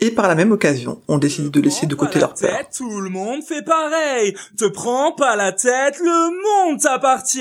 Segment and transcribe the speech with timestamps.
[0.00, 2.68] Et par la même occasion, on décide de laisser de côté leur peur.
[2.76, 4.34] Tout le monde fait pareil.
[4.56, 7.40] Te prends pas la tête, le monde t'appartient.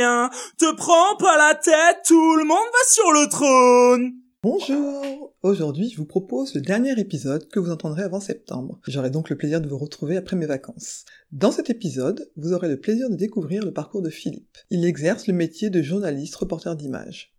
[0.58, 4.14] Te prends pas la tête, tout le monde va sur le trône.
[4.44, 8.80] Bonjour Aujourd'hui, je vous propose le dernier épisode que vous entendrez avant septembre.
[8.88, 11.06] J'aurai donc le plaisir de vous retrouver après mes vacances.
[11.32, 14.58] Dans cet épisode, vous aurez le plaisir de découvrir le parcours de Philippe.
[14.70, 17.33] Il exerce le métier de journaliste reporter d'image.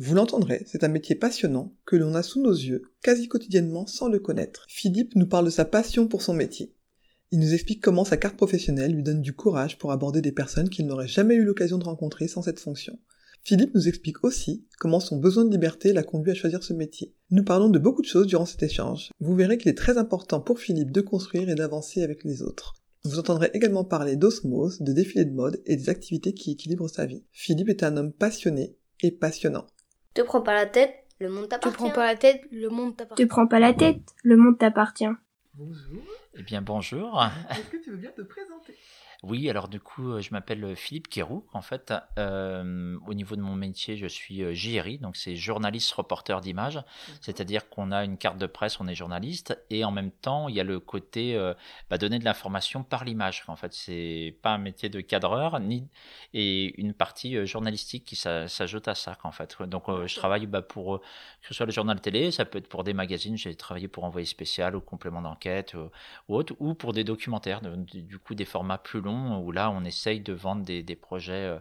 [0.00, 4.08] Vous l'entendrez, c'est un métier passionnant que l'on a sous nos yeux quasi quotidiennement sans
[4.08, 4.64] le connaître.
[4.68, 6.72] Philippe nous parle de sa passion pour son métier.
[7.32, 10.68] Il nous explique comment sa carte professionnelle lui donne du courage pour aborder des personnes
[10.68, 12.96] qu'il n'aurait jamais eu l'occasion de rencontrer sans cette fonction.
[13.42, 17.12] Philippe nous explique aussi comment son besoin de liberté l'a conduit à choisir ce métier.
[17.32, 19.10] Nous parlons de beaucoup de choses durant cet échange.
[19.18, 22.74] Vous verrez qu'il est très important pour Philippe de construire et d'avancer avec les autres.
[23.02, 27.04] Vous entendrez également parler d'osmose, de défilés de mode et des activités qui équilibrent sa
[27.04, 27.24] vie.
[27.32, 29.66] Philippe est un homme passionné et passionnant.
[30.18, 31.76] Te prends pas la tête, le monde Te t'appartient.
[31.76, 33.22] prends pas la tête, le monde t'appartient.
[33.22, 35.06] Te prends pas la tête, le monde t'appartient.
[35.54, 36.02] Bonjour,
[36.36, 37.24] Eh bien bonjour.
[37.50, 38.74] est-ce que tu veux bien te présenter?
[39.24, 41.44] Oui, alors du coup, euh, je m'appelle Philippe Kérou.
[41.52, 45.90] En fait, euh, au niveau de mon métier, je suis euh, JRI, donc c'est journaliste
[45.92, 46.80] reporter d'image.
[47.20, 50.54] C'est-à-dire qu'on a une carte de presse, on est journaliste, et en même temps, il
[50.54, 51.52] y a le côté euh,
[51.90, 53.42] bah, donner de l'information par l'image.
[53.48, 55.88] En fait, c'est pas un métier de cadreur, ni
[56.32, 59.16] et une partie euh, journalistique qui s'a- s'ajoute à ça.
[59.24, 60.98] En fait, donc euh, je travaille bah, pour euh,
[61.42, 63.36] que ce soit le journal télé, ça peut être pour des magazines.
[63.36, 65.88] J'ai travaillé pour Envoyé spécial ou complément d'enquête euh,
[66.28, 69.84] ou autre, ou pour des documentaires, du coup des formats plus longs où là on
[69.84, 71.58] essaye de vendre des, des projets euh,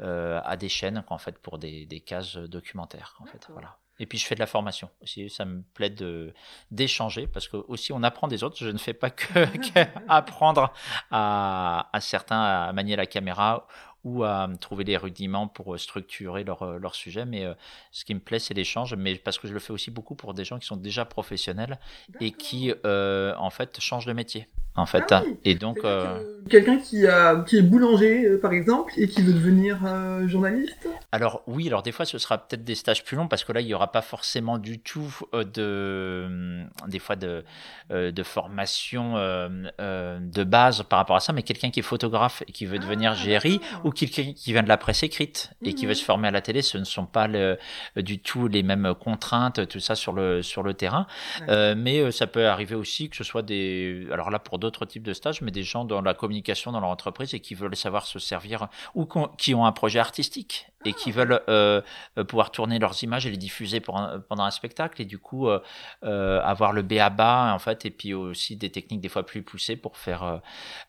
[0.00, 3.76] euh, à des chaînes en fait pour des, des cases documentaires en fait voilà.
[4.02, 6.32] Et puis je fais de la formation aussi, ça me plaît de
[6.70, 8.56] d'échanger parce que aussi on apprend des autres.
[8.58, 9.44] Je ne fais pas que,
[9.74, 10.72] que apprendre
[11.10, 13.66] à, à certains à manier la caméra
[14.04, 17.24] ou à trouver les rudiments pour structurer leur, leur sujet.
[17.24, 17.54] Mais euh,
[17.92, 20.34] ce qui me plaît, c'est l'échange, mais parce que je le fais aussi beaucoup pour
[20.34, 21.78] des gens qui sont déjà professionnels
[22.20, 24.48] et qui, euh, en fait, changent de métier.
[24.76, 25.36] En fait, Ah oui.
[25.44, 29.32] et donc, euh, Quelqu'un qui, a- qui est boulanger, euh, par exemple, et qui veut
[29.32, 30.88] devenir euh, journaliste?
[31.12, 33.60] Alors oui, alors des fois, ce sera peut-être des stages plus longs parce que là,
[33.60, 37.44] il n'y aura pas forcément du tout euh, de, hum, des fois de,
[37.90, 39.48] euh, de formation euh,
[39.80, 42.78] euh, de base par rapport à ça, mais quelqu'un qui est photographe et qui veut
[42.78, 45.88] devenir GRI ou quelqu'un qui vient de la presse écrite et qui Mhm.
[45.90, 47.58] veut se former à la télé, ce ne sont pas le-
[47.96, 51.06] du tout les mêmes contraintes, tout ça sur le, sur le terrain.
[51.40, 51.46] Ouais.
[51.50, 54.84] Euh, mais euh, ça peut arriver aussi que ce soit des, alors là pour d'autres
[54.86, 57.76] types de stages, mais des gens dans la communication dans leur entreprise et qui veulent
[57.76, 59.06] savoir se servir ou
[59.38, 61.82] qui ont un projet artistique et qui veulent euh,
[62.18, 65.02] euh, pouvoir tourner leurs images et les diffuser pour un- pendant un spectacle.
[65.02, 65.60] Et du coup euh,
[66.04, 69.24] euh, avoir le B à bas en fait et puis aussi des techniques des fois
[69.26, 70.38] plus poussées pour faire euh,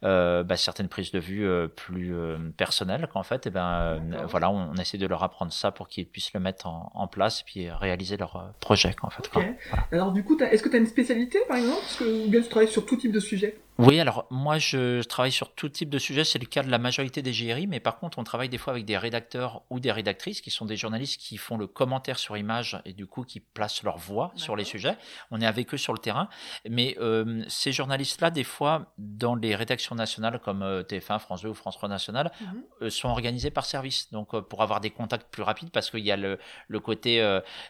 [0.04, 4.00] euh, bah, certaines prises de vue euh, plus euh, personnelles qu'en fait et ben euh,
[4.28, 7.08] voilà on, on essaie de leur apprendre ça pour qu'ils puissent le mettre en, en
[7.08, 9.42] place et puis réaliser leur projet qu'en fait quoi.
[9.42, 9.48] Ok.
[9.92, 11.80] Alors du coup, est-ce que tu as une spécialité, par exemple?
[11.82, 15.32] Parce que tu travailles sur tout type de sujet Oui, alors moi je, je travaille
[15.32, 17.98] sur tout type de sujet, c'est le cas de la majorité des GRI, mais par
[17.98, 21.20] contre on travaille des fois avec des rédacteurs ou des rédactrices qui sont des journalistes
[21.20, 24.66] qui font le commentaire sur image et du coup qui placent leur voix sur les
[24.66, 24.96] sujets.
[25.32, 26.30] On est avec eux sur le terrain,
[26.70, 31.50] mais euh, ces journalistes-là, des fois, dans les rédactions nationales comme euh, TF1, France 2
[31.50, 32.64] ou France 3 National, Mhm.
[32.84, 34.12] euh, sont organisés par service.
[34.12, 36.38] Donc euh, pour avoir des contacts plus rapides, parce qu'il y a le,
[36.68, 37.18] le côté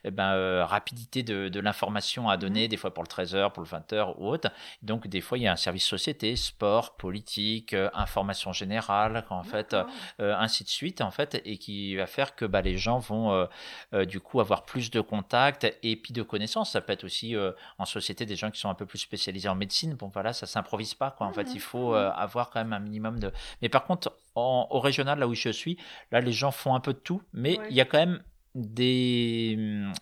[0.03, 3.69] eh ben, rapidité de, de l'information à donner, des fois pour le 13h, pour le
[3.69, 4.49] 20h ou autre.
[4.81, 9.44] Donc des fois il y a un service société, sport, politique, euh, information générale, en
[9.44, 9.91] fait, D'accord.
[10.19, 13.31] euh, ainsi de suite, en fait, et qui va faire que bah, les gens vont
[13.31, 13.45] euh,
[13.94, 16.72] euh, du coup avoir plus de contacts et puis de connaissances.
[16.72, 19.47] Ça peut être aussi euh, en société des gens qui sont un peu plus spécialisés
[19.50, 19.94] en médecine.
[19.94, 21.28] Bon voilà, ça s'improvise pas quoi.
[21.28, 23.31] En fait, il faut euh, avoir quand même un minimum de.
[23.61, 25.78] Mais par contre, en- au régional là où je suis,
[26.11, 27.67] là les gens font un peu de tout, mais Ouais.
[27.70, 28.22] il y a quand même
[28.55, 29.55] des,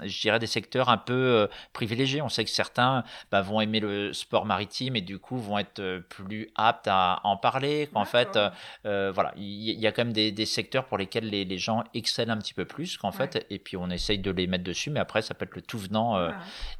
[0.03, 2.21] je dirais des secteurs un peu euh, privilégiés.
[2.21, 5.79] On sait que certains bah, vont aimer le sport maritime et du coup vont être
[5.79, 7.89] euh, plus aptes à en parler.
[7.93, 8.37] Qu'en fait,
[8.85, 11.83] euh, voilà, il y, a quand même des, des secteurs pour lesquels les, les gens
[11.93, 13.15] excellent un petit peu plus qu'en Ouais.
[13.27, 15.61] fait, et puis on essaye de les mettre dessus, mais après ça peut être le
[15.61, 16.17] tout venant.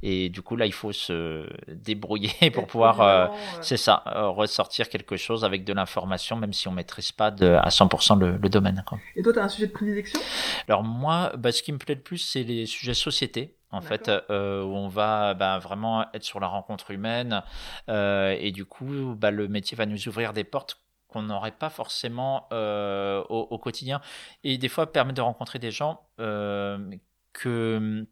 [0.04, 3.27] et du coup là, il faut se débrouiller pour pouvoir, euh,
[3.62, 7.48] c'est ça, euh, ressortir quelque chose avec de l'information, même si on maîtrise pas de,
[7.48, 8.83] à 100% le, le domaine.
[8.86, 9.00] Quoi.
[9.16, 10.19] Et toi, tu as un sujet de prédilection?
[10.68, 13.56] Alors moi, bah, ce qui me plaît le plus, c'est les sujets société.
[13.71, 17.44] en fait, euh, où on va bah, vraiment être sur la rencontre humaine,
[17.88, 21.69] humaine, et du coup, bah, le métier va nous ouvrir des portes qu'on n'aurait pas
[21.69, 24.01] forcément au, au, quotidien,
[24.44, 28.07] et des fois permettre de rencontrer des gens que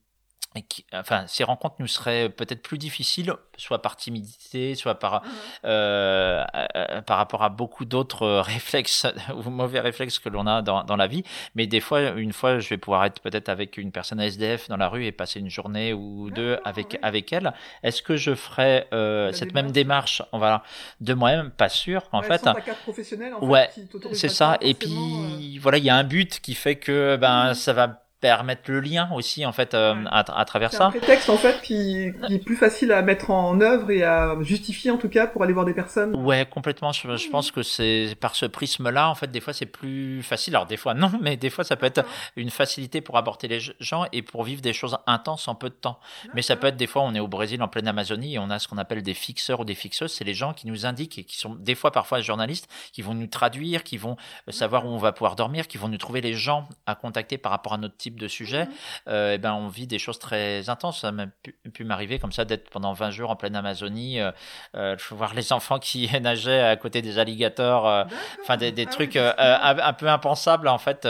[0.94, 5.28] enfin, ces rencontres nous seraient peut-être plus difficiles, soit par timidité, soit par, mmh
[5.66, 6.44] euh,
[6.76, 9.06] euh, par rapport à beaucoup d'autres euh, réflexes
[9.36, 11.24] ou mauvais réflexes que l'on a dans, dans, la vie.
[11.56, 14.78] Mais des fois, une fois, je vais pouvoir être peut-être avec une personne SDF dans
[14.78, 17.54] la rue et passer une journée ou deux avec, avec elle.
[17.84, 18.88] Est-ce que je ferais
[19.34, 20.64] cette même démarche voilà,
[21.02, 22.44] de moi-même Pas sûr, en fait.
[22.44, 23.70] Sans en ouais,
[24.14, 24.58] c'est ça.
[24.62, 28.07] Et puis, voilà, il y a un but qui fait que ben, mmh ça va
[28.20, 30.78] permettre le lien aussi en fait euh, à, à, travers ça.
[30.78, 34.04] C'est un prétexte en fait qui, qui, est plus facile à mettre en œuvre et
[34.04, 36.16] à justifier en tout cas pour aller voir des personnes.
[36.16, 36.92] Ouais, complètement.
[36.92, 40.56] Je, je pense que c'est par ce prisme-là en fait des fois c'est plus facile.
[40.56, 42.04] Alors des fois non, mais des fois ça peut être
[42.36, 45.76] une facilité pour aborder les gens et pour vivre des choses intenses en peu de
[45.76, 46.00] temps.
[46.34, 48.50] Mais ça peut être des fois on est au Brésil en pleine Amazonie et on
[48.50, 50.12] a ce qu'on appelle des fixeurs ou des fixeuses.
[50.12, 53.14] C'est les gens qui nous indiquent et qui sont des fois parfois journalistes qui vont
[53.14, 54.18] nous traduire, qui vont
[54.50, 57.52] savoir où on va pouvoir dormir, qui vont nous trouver les gens à contacter par
[57.52, 58.70] rapport à notre type de sujet, mmh.
[59.10, 61.02] euh, et eh ben on vit des choses très intenses.
[61.02, 61.32] Ça a même
[61.74, 64.32] pu, m'arriver comme ça d'être pendant 20 jours en pleine Amazonie, euh,
[64.76, 68.04] euh, voir les enfants qui nageaient à côté des alligators, euh,
[68.42, 71.06] enfin des, des ah trucs un, peu impensables en fait.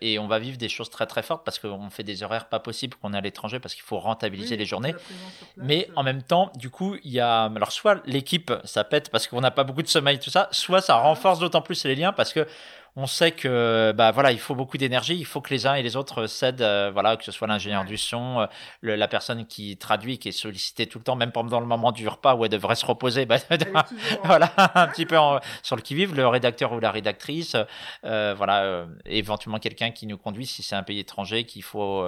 [0.00, 2.60] et on va vivre des choses très très fortes parce qu'on fait des horaires pas
[2.60, 4.94] possibles qu'on est à l'étranger parce qu'il faut rentabiliser les journées.
[5.56, 9.26] Mais en même temps, du coup, il y a alors soit l'équipe ça pète parce
[9.26, 12.12] qu'on n'a pas beaucoup de sommeil tout ça, soit ça renforce d'autant plus les liens
[12.12, 12.46] parce que
[13.00, 15.82] on sait que bah voilà, il faut beaucoup d'énergie, il faut que les uns et
[15.82, 18.46] les autres cèdent, euh, voilà, que ce soit l'ingénieur du son, euh,
[18.82, 22.06] la personne qui traduit, qui est sollicitée tout le temps, même pendant le moment du
[22.06, 23.38] repas où elle devrait se reposer, bah,
[24.24, 25.16] voilà, un petit peu
[25.62, 27.56] sur le qui vive, le rédacteur ou la rédactrice,
[28.04, 32.04] euh, voilà, éventuellement quelqu'un qui nous conduit si c'est un pays étranger, qu'il faut,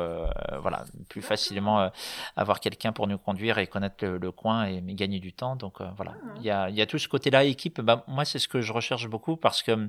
[0.60, 1.90] voilà, plus facilement
[2.36, 5.56] avoir quelqu'un pour nous conduire et connaître le, coin et gagner du temps.
[5.56, 6.34] Donc voilà, ah.
[6.36, 7.80] il y a, y a tout ce côté-là équipe.
[7.80, 9.88] Bah, moi, c'est ce que je recherche beaucoup parce que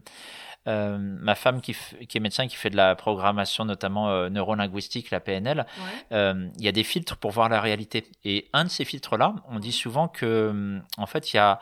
[0.66, 1.75] euh, ma femme qui,
[2.07, 5.66] qui, est médecin, qui fait de la programmation notamment euh, neurolinguistique, la PNL,
[6.12, 8.06] euh, il y a des filtres pour voir la réalité.
[8.24, 11.60] Et un de ces filtres-là, on dit souvent que, en fait, il y a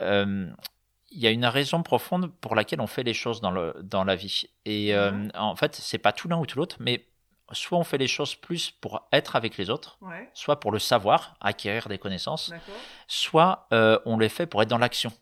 [0.00, 4.02] il y a une raison profonde pour laquelle on fait les choses dans, le, dans
[4.02, 4.46] la vie.
[4.64, 4.92] Et
[5.34, 7.06] en fait, c'est pas tout l'un ou tout l'autre, mais
[7.52, 9.98] soit on fait les choses plus pour être avec les autres,
[10.32, 12.52] soit pour le savoir, acquérir des connaissances,
[13.06, 15.12] soit on les fait pour être dans l'action.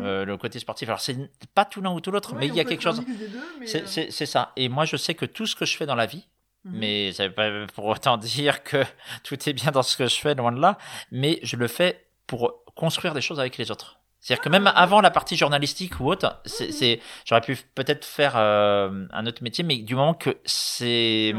[0.00, 0.88] Euh, le côté sportif.
[0.88, 1.16] Alors, c'est
[1.54, 3.00] pas tout l'un ou tout l'autre, mais il y a quelque chose.
[3.00, 4.52] Euh, c'est ça.
[4.56, 6.26] Et moi, je sais que tout ce que je fais dans la vie,
[6.64, 6.78] mhm.
[6.78, 8.84] mais ça veut pas pour autant dire que
[9.22, 10.78] tout est bien dans ce que je fais, loin de là,
[11.10, 14.00] mais je le fais pour construire des choses avec les autres.
[14.24, 19.06] C'est-à-dire que même avant la partie journalistique ou autre, c'est, j'aurais pu peut-être faire euh,
[19.12, 21.34] un autre métier, mais du moment que c'est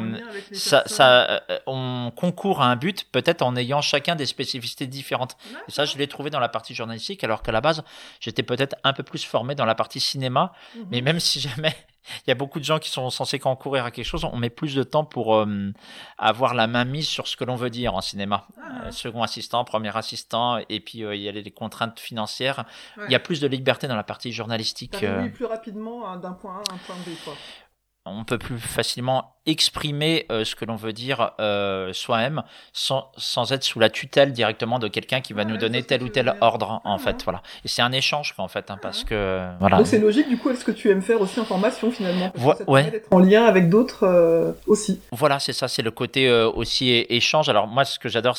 [0.52, 5.36] ça, ça, euh, on concourt à un but, peut-être en ayant chacun des spécificités différentes.
[5.68, 7.84] Et ça, je l'ai trouvé dans la partie journalistique, alors qu'à la base,
[8.20, 10.86] j'étais peut-être un peu plus formé dans la partie cinéma, mhm.
[10.92, 11.76] mais même si jamais
[12.26, 14.24] il y a beaucoup de gens qui sont censés concourir à quelque chose.
[14.26, 15.72] On met plus de temps pour euh,
[16.18, 18.48] avoir la main mise sur ce que l'on veut dire en cinéma.
[18.58, 18.86] Ah.
[18.86, 22.66] Euh, second assistant, premier assistant, et puis euh, il y a les contraintes financières.
[23.06, 25.06] Il y a plus de liberté dans la partie journalistique.
[25.34, 27.10] Plus rapidement hein, d'un point A à un point B.
[27.24, 27.34] Quoi
[28.06, 32.44] on peut plus facilement exprimer euh, ce que l'on veut dire euh, soi-même
[32.74, 36.10] sans, sans être sous la tutelle directement de quelqu'un qui va nous donner tel ou
[36.10, 37.42] tel ordre en fait voilà.
[37.64, 39.78] Et c'est un échange en fait hein, parce que voilà.
[39.78, 42.32] Donc c'est logique du coup est-ce que tu aimes faire aussi en formation finalement?
[42.32, 42.90] Parce que ça ouais.
[42.90, 45.00] d'être en lien avec d'autres euh, aussi.
[45.12, 47.50] Voilà c'est ça c'est le côté aussi échange.
[47.50, 48.38] Alors moi ce que j'adore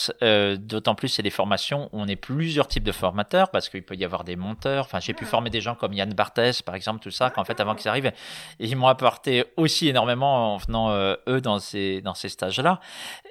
[0.58, 1.88] d'autant plus c'est les formations.
[1.92, 4.84] Où on est plusieurs types de formateurs parce qu'il peut y avoir des monteurs.
[4.84, 7.60] Enfin j'ai pu former des gens comme Yann Barthès par exemple tout ça qu'en fait
[7.60, 8.12] avant qu'ils arrivent.
[8.58, 10.95] Ils m'ont apporté aussi énormément en venant euh,
[11.28, 12.80] eux dans ces, dans ces stages-là.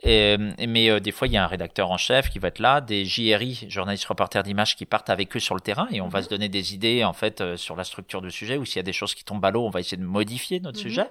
[0.03, 2.59] Et, mais euh, des fois, il y a un rédacteur en chef qui va être
[2.59, 6.07] là, des JRI, journalistes reporters d'images, qui partent avec eux sur le terrain et on
[6.07, 6.25] va mhm.
[6.25, 8.79] se donner des idées en fait euh, sur la structure du sujet ou s'il y
[8.79, 10.83] a des choses qui tombent à l'eau, on va essayer de modifier notre mhm.
[10.83, 11.09] sujet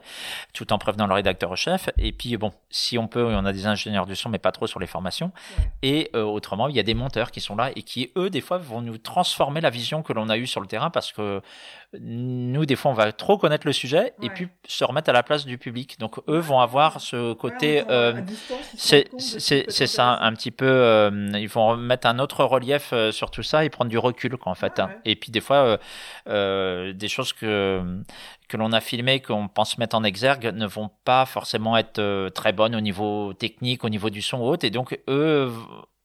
[0.53, 1.91] tout en prévenant le rédacteur en chef.
[1.99, 4.67] Et puis bon, si on peut, on a des ingénieurs du son, mais pas trop
[4.67, 5.33] sur les formations.
[5.83, 8.59] Et autrement, il y a des monteurs qui sont là et qui eux, des fois,
[8.59, 11.41] vont nous transformer la vision que l'on a eue sur le terrain parce que
[12.01, 15.23] nous, des fois, on va trop connaître le sujet et puis se remettre à la
[15.23, 15.99] place du public.
[15.99, 17.85] Donc, eux vont avoir ce côté.
[17.89, 18.21] Euh,
[18.77, 20.67] c'est ça, un petit peu.
[20.67, 24.37] Euh, ils vont mettre un autre relief euh, sur tout ça et prendre du recul,
[24.37, 24.79] quoi, en fait.
[24.81, 24.91] Hein.
[25.05, 25.79] Et puis, des fois,
[26.27, 27.83] des choses que
[28.47, 32.53] que l'on a filmées, qu'on pense mettre en exergue, ne vont pas forcément être très
[32.53, 34.67] bonnes au niveau technique, au niveau du son ou autre.
[34.67, 35.51] Et donc, eux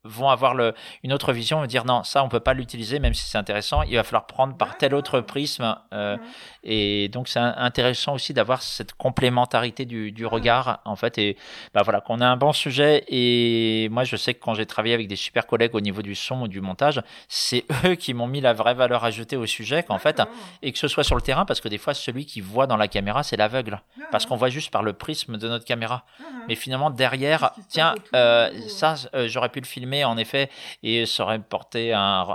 [0.05, 3.13] vont avoir le, une autre vision et dire non, ça on peut pas l'utiliser même
[3.13, 5.75] si c'est intéressant, il va falloir prendre par tel autre prisme.
[5.93, 6.17] Euh,
[6.63, 11.37] et donc c'est intéressant aussi d'avoir cette complémentarité du, du, regard en fait et
[11.73, 14.93] bah voilà qu'on a un bon sujet et moi je sais que quand j'ai travaillé
[14.93, 18.27] avec des super collègues au niveau du son ou du montage, c'est eux qui m'ont
[18.27, 20.21] mis la vraie valeur ajoutée au sujet qu'en fait
[20.61, 22.77] et que ce soit sur le terrain parce que des fois celui qui voit dans
[22.77, 26.05] la caméra c'est l'aveugle parce qu'on voit juste par le prisme de notre caméra.
[26.47, 30.49] Mais finalement derrière, tiens euh, ça euh, j'aurais pu le filmer en effet
[30.83, 32.25] et ça aurait porté un,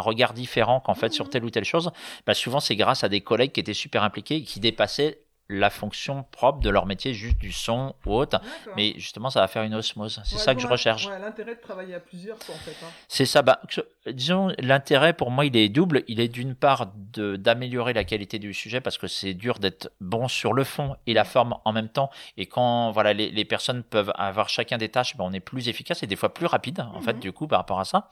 [0.00, 1.90] regard différent qu'en fait sur telle ou telle chose,
[2.26, 5.18] bah souvent c'est grâce à des collègues qui étaient super impliqués et qui dépassaient
[5.50, 8.40] la fonction propre de leur métier, juste du son ou autre.
[8.76, 10.20] Mais justement, ça va faire une osmose.
[10.24, 11.08] C'est ça que je recherche.
[11.08, 12.76] l'intérêt de travailler à plusieurs, en fait.
[12.84, 12.88] Hein.
[13.08, 13.42] C'est ça.
[13.42, 13.60] Bah,
[14.06, 16.04] disons, l'intérêt pour moi, il est double.
[16.06, 20.28] Il est d'une part d'améliorer la qualité du sujet parce que c'est dur d'être bon
[20.28, 22.10] sur le fond et la forme en même temps.
[22.36, 26.04] Et quand voilà, les, personnes peuvent avoir chacun des tâches, bah, on est plus efficace
[26.04, 27.20] et des fois plus rapide, en fait, mhm.
[27.20, 28.08] du coup, par rapport à ça.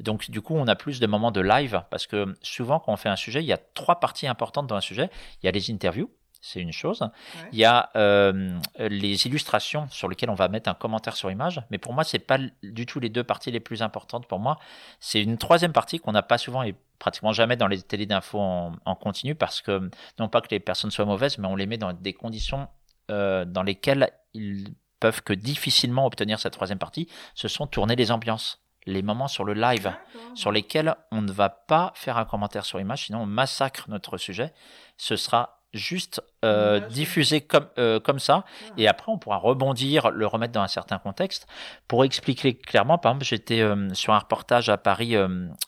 [0.00, 2.96] Donc, du coup, on a plus de moments de live parce que souvent, quand on
[2.96, 5.10] fait un sujet, il y a trois parties importantes dans un sujet.
[5.42, 7.08] Il y a les interviews c'est une chose.
[7.52, 11.62] Il y a euh, les illustrations sur lesquelles on va mettre un commentaire sur image,
[11.70, 14.26] mais pour moi, c'est pas du tout les deux parties les plus importantes.
[14.26, 14.58] Pour moi,
[15.00, 18.40] c'est une troisième partie qu'on n'a pas souvent et pratiquement jamais dans les télés d'infos
[18.40, 21.78] en, continu, parce que non pas que les personnes soient mauvaises, mais on les met
[21.78, 22.68] dans des conditions
[23.10, 24.68] euh, dans lesquelles ils
[24.98, 27.08] peuvent que difficilement obtenir cette troisième partie.
[27.34, 29.92] Ce sont tourner les ambiances les moments sur le live,
[30.34, 34.16] sur lesquels on ne va pas faire un commentaire sur image, sinon on massacre notre
[34.16, 34.52] sujet.
[34.96, 38.44] Ce sera juste euh, diffusé comme, euh, comme ça,
[38.76, 41.46] et après on pourra rebondir, le remettre dans un certain contexte.
[41.86, 45.16] Pour expliquer clairement, par exemple, j'étais euh, sur un reportage à Paris,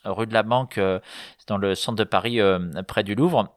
[0.05, 0.81] rue de la Banque,
[1.47, 2.39] dans le centre de Paris,
[2.89, 3.55] près du Louvre.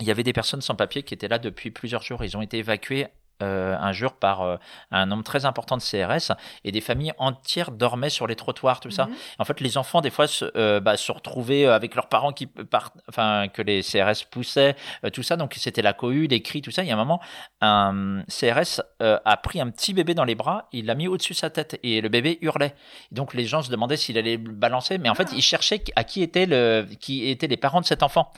[0.00, 2.22] Il y avait des personnes sans papier qui étaient là depuis plusieurs jours.
[2.22, 3.08] Ils ont été évacués
[3.40, 4.56] euh, un jour par euh,
[4.90, 6.32] un nombre très important de CRS
[6.64, 9.06] et des familles entières dormaient sur les trottoirs, tout ça.
[9.06, 9.14] Mhm.
[9.38, 12.46] En fait, les enfants, des fois, se, euh, bah, se retrouvaient avec leurs parents qui
[12.46, 14.74] partent, enfin, que les CRS poussaient,
[15.12, 15.36] tout ça.
[15.36, 16.82] Donc, c'était la cohue, les cris, tout ça.
[16.82, 17.20] Il y a un moment,
[17.60, 21.38] un CRS a pris un petit bébé dans les bras, il l'a mis au-dessus de
[21.38, 22.74] sa tête et le bébé hurlait.
[23.12, 25.36] Donc, les gens se demandaient s'il allait le balancer, mais en fait, ah.
[25.36, 28.32] ils cherchaient à qui étaient le, qui étaient les parents de cet enfant.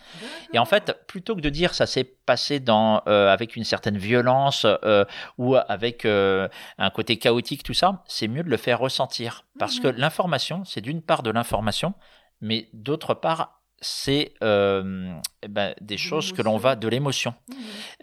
[0.53, 4.67] Et en fait, plutôt que de dire ça s'est passé dans, avec une certaine violence,
[4.91, 5.05] euh,
[5.39, 9.45] ou avec euh, un côté chaotique, tout ça, c'est mieux de le faire ressentir.
[9.59, 11.95] Parce mmh que l'information, c'est d'une part de l'information,
[12.41, 17.35] mais d'autre part, c'est euh, eh ben, des choses que l'on va de l'émotion.
[17.49, 17.55] Mmh.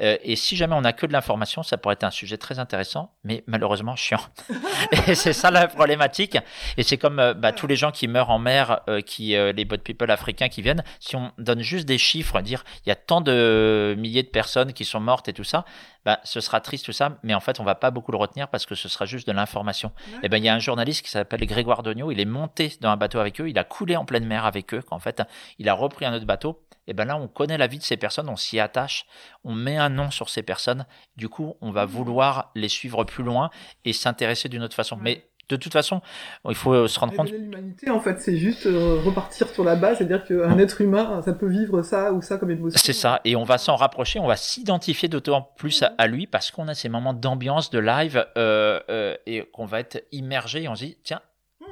[0.01, 2.57] Euh, et si jamais on n'a que de l'information, ça pourrait être un sujet très
[2.57, 4.19] intéressant, mais malheureusement chiant.
[5.07, 6.38] et c'est ça la problématique.
[6.77, 9.77] Et c'est comme euh, bah, tous les gens qui meurent en mer, qui les boat
[9.77, 10.84] people africains qui viennent.
[11.00, 14.74] Si on donne juste des chiffres, dire il y a tant de milliers de personnes
[14.74, 15.65] qui sont mortes et tout ça,
[16.07, 18.48] bah, ce sera triste tout ça, mais en fait on va pas beaucoup le retenir
[18.48, 19.91] parce que ce sera juste de l'information.
[19.98, 22.77] Et eh ben il y a un journaliste qui s'appelle Grégoire Dogno, il est monté
[22.79, 25.22] dans un bateau avec eux, il a coulé en pleine mer avec eux, qu'en fait
[25.60, 27.83] il il a repris un autre bateau, et ben là on connaît la vie de
[27.83, 29.05] ces personnes, on s'y attache,
[29.43, 30.86] on met un nom sur ces personnes,
[31.17, 33.50] du coup on va vouloir les suivre plus loin
[33.83, 34.95] et s'intéresser d'une autre façon.
[34.95, 36.01] Mais de toute façon,
[36.47, 37.31] il faut se rendre compte.
[37.31, 41.33] L'humanité, en fait, c'est juste euh, repartir sur la base, c'est-à-dire qu'un être humain, ça
[41.33, 42.79] peut vivre ça ou ça comme émotion.
[42.81, 46.51] C'est ça, et on va s'en rapprocher, on va s'identifier d'autant plus à, lui parce
[46.51, 50.67] qu'on a ces moments d'ambiance, de live, euh, euh, et qu'on va être immergé et
[50.69, 51.21] on se dit, tiens,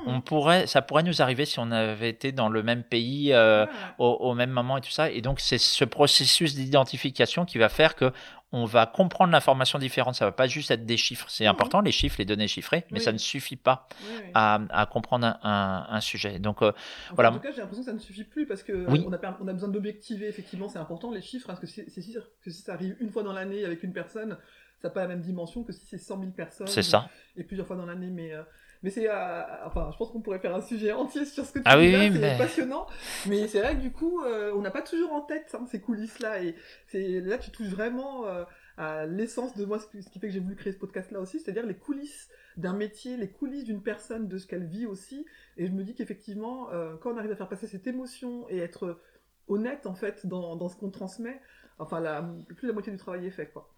[0.05, 3.65] on pourrait, ça pourrait nous arriver si on avait été dans le même pays euh,
[3.97, 5.09] au, même moment et tout ça.
[5.11, 8.11] Et donc c'est ce processus d'identification qui va faire que
[8.51, 10.15] on va comprendre l'information différente.
[10.15, 11.25] Ça va pas juste être des chiffres.
[11.29, 13.87] C'est important les chiffres, les données chiffrées, mais ça ne suffit pas
[14.33, 16.39] à, comprendre un, sujet.
[16.39, 16.71] Donc euh,
[17.13, 17.31] voilà.
[17.31, 19.47] En tout cas, j'ai l'impression que ça ne suffit plus parce que on, a, on,
[19.47, 20.27] a, besoin d'objectiver.
[20.27, 23.23] Effectivement, c'est important les chiffres parce que c'est sûr que si ça arrive une fois
[23.23, 24.37] dans l'année avec une personne,
[24.81, 26.67] ça n'a pas la même dimension que si c'est 100 000 personnes.
[26.67, 27.09] C'est ça.
[27.35, 28.43] Et plusieurs fois dans l'année, mais euh,
[28.85, 31.57] mais c'est, euh, enfin, je pense qu'on pourrait faire un sujet entier sur ce que
[31.57, 32.85] tu ah dis là, c'est passionnant.
[33.25, 35.81] Mais c'est vrai que du coup, euh, on n'a pas toujours en tête hein, ces
[35.81, 38.43] coulisses-là, et c'est là tu touches vraiment euh,
[38.77, 41.65] à l'essence de moi, ce qui fait que j'ai voulu créer ce podcast-là aussi, c'est-à-dire
[41.65, 45.25] les coulisses d'un métier, les coulisses d'une personne, de ce qu'elle vit aussi.
[45.57, 46.69] Et je me dis qu'effectivement,
[47.01, 48.99] quand on arrive à faire passer cette émotion et être
[49.47, 51.41] honnête en fait dans, dans ce qu'on transmet,
[51.79, 52.21] enfin, la,
[52.55, 53.74] plus de la moitié du travail est fait, quoi.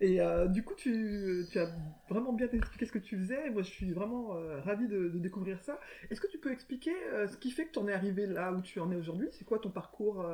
[0.00, 1.68] Et euh, du coup, tu, as
[2.08, 3.50] vraiment bien expliqué ce que tu faisais.
[3.50, 5.80] Moi, je suis vraiment euh, ravi de, découvrir ça.
[6.10, 8.52] Est-ce que tu peux expliquer euh, ce qui fait que tu en es arrivé là
[8.52, 9.28] où tu en es aujourd'hui?
[9.32, 10.26] C'est quoi ton parcours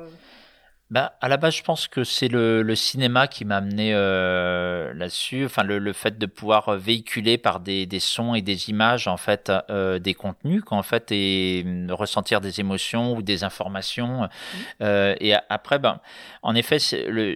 [0.91, 4.93] bah, à la base, je pense que c'est le, le, cinéma qui m'a amené euh,
[4.93, 5.45] là-dessus.
[5.45, 9.15] Enfin, le, le, fait de pouvoir véhiculer par des, des sons et des images, en
[9.15, 14.23] fait, euh, des contenus, qu'en fait, et euh, ressentir des émotions ou des informations.
[14.23, 14.29] Mmh.
[14.81, 16.01] Euh, et après, ben,
[16.43, 16.77] en effet,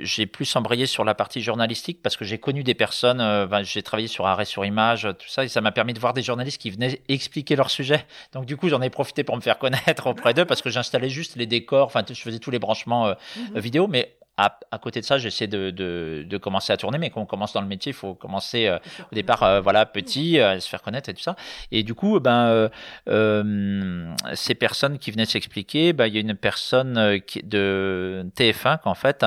[0.04, 3.22] j'ai plus embrayé sur la partie journalistique parce que j'ai connu des personnes.
[3.22, 6.00] Euh, ben, j'ai travaillé sur arrêt sur image, tout ça, et ça m'a permis de
[6.00, 8.06] voir des journalistes qui venaient expliquer leur sujet.
[8.34, 11.10] Donc, du coup, j'en ai profité pour me faire connaître auprès d'eux parce que j'installais
[11.10, 11.88] juste les décors.
[11.88, 13.12] Enfin, je faisais tous les branchements.
[13.12, 13.45] Mmh.
[13.52, 13.60] Mhm.
[13.60, 17.10] vidéo, mais à, à, côté de ça, j'essaie de, de, de, commencer à tourner, mais
[17.10, 18.78] quand on commence dans le métier, il faut commencer euh,
[19.12, 21.38] au départ, euh, voilà, petit, euh, se faire connaître et tout ça.
[21.72, 22.70] Et du coup, ben,
[23.08, 28.80] euh, ces personnes qui venaient s'expliquer, ben, il y a une personne qui, de TF1
[28.84, 29.26] en fait,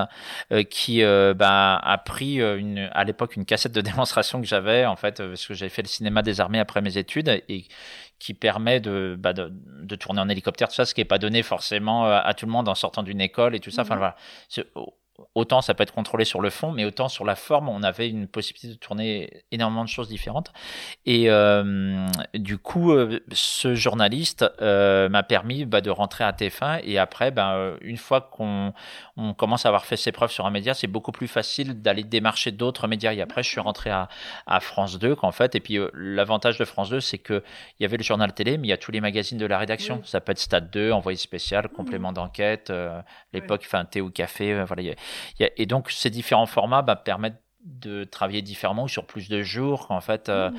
[0.68, 5.22] qui ben, a pris une, à l'époque une cassette de démonstration que j'avais, en fait,
[5.22, 7.64] parce que j'avais fait le cinéma des armées après mes études, et
[8.18, 11.18] qui permet de, bah de, de, tourner en hélicoptère, tout ça, ce qui n'est pas
[11.18, 13.82] donné forcément euh, à tout le monde en sortant d'une école et tout ça.
[13.82, 13.98] Enfin mhm.
[13.98, 14.16] voilà,
[15.34, 18.08] autant ça peut être contrôlé sur le fond, mais autant sur la forme, on avait
[18.08, 20.52] une possibilité de tourner énormément de choses différentes.
[21.06, 26.80] Et euh, du coup, euh, ce journaliste euh, m'a permis bah, de rentrer à TF1.
[26.84, 28.72] Et après, ben, une fois qu'on
[29.16, 32.04] on commence à avoir fait ses preuves sur un média, c'est beaucoup plus facile d'aller
[32.04, 33.12] démarcher d'autres médias.
[33.12, 34.08] Et après, je suis rentré à,
[34.46, 35.54] à France 2, qu'en fait.
[35.54, 37.42] Et puis, l'avantage de France 2, c'est qu'il
[37.80, 40.02] y avait le journal télé, mais il y a tous les magazines de la rédaction.
[40.04, 42.72] Ça peut être Stade 2, Envoyé spécial, Complément d'enquête,
[43.32, 44.64] l'époque, enfin, Thé ou Café.
[44.64, 44.82] voilà,
[45.38, 49.86] et donc ces différents formats bah, permettent de travailler différemment ou sur plus de jours
[49.90, 50.56] en fait euh, mmh.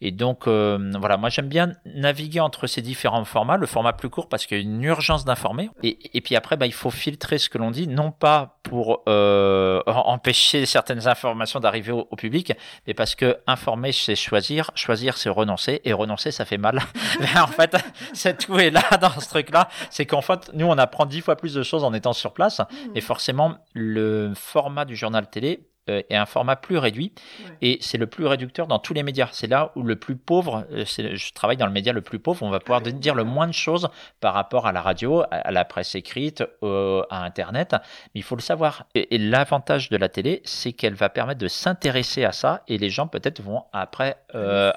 [0.00, 4.08] et donc euh, voilà moi j'aime bien naviguer entre ces différents formats le format plus
[4.08, 6.90] court parce qu'il y a une urgence d'informer et, et, puis après bah, il faut
[6.90, 12.52] filtrer ce que l'on dit non pas pour euh, empêcher certaines informations d'arriver au, public
[12.86, 16.80] mais parce que informer c'est choisir choisir c'est renoncer et renoncer ça fait mal
[17.20, 17.76] mais en fait
[18.14, 21.20] c'est tout est là dans ce truc là c'est qu'en fait nous on apprend dix
[21.20, 22.74] fois plus de choses en étant sur place mmh.
[22.94, 27.12] et forcément le format du journal télé est un format plus réduit
[27.60, 29.28] et c'est le plus réducteur dans tous les médias.
[29.32, 32.42] C'est là où le plus pauvre, euh, je travaille dans le média le plus pauvre,
[32.42, 33.88] on va pouvoir dire le moins de choses
[34.20, 37.72] par rapport à la radio, à la presse écrite, à Internet.
[37.72, 38.86] Mais il faut le savoir.
[38.94, 42.90] Et, l'avantage de la télé, c'est qu'elle va permettre de s'intéresser à ça et les
[42.90, 44.72] gens peut-être vont après euh,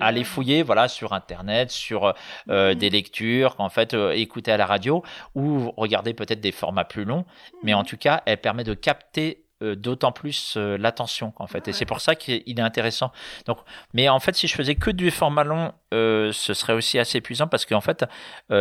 [0.00, 2.14] aller fouiller, voilà, sur Internet, sur
[2.48, 5.02] euh, des lectures, en fait, écouter à la radio
[5.34, 7.24] ou regarder peut-être des formats plus longs.
[7.62, 11.66] Mais en tout cas, elle permet de capter euh, d'autant plus euh, l'attention en fait.
[11.66, 13.10] Et c'est pour ça qu'il est intéressant.
[13.46, 13.58] Donc
[13.92, 17.18] mais en fait si je faisais que du format long euh, ce serait aussi assez
[17.18, 18.04] épuisant parce qu'en fait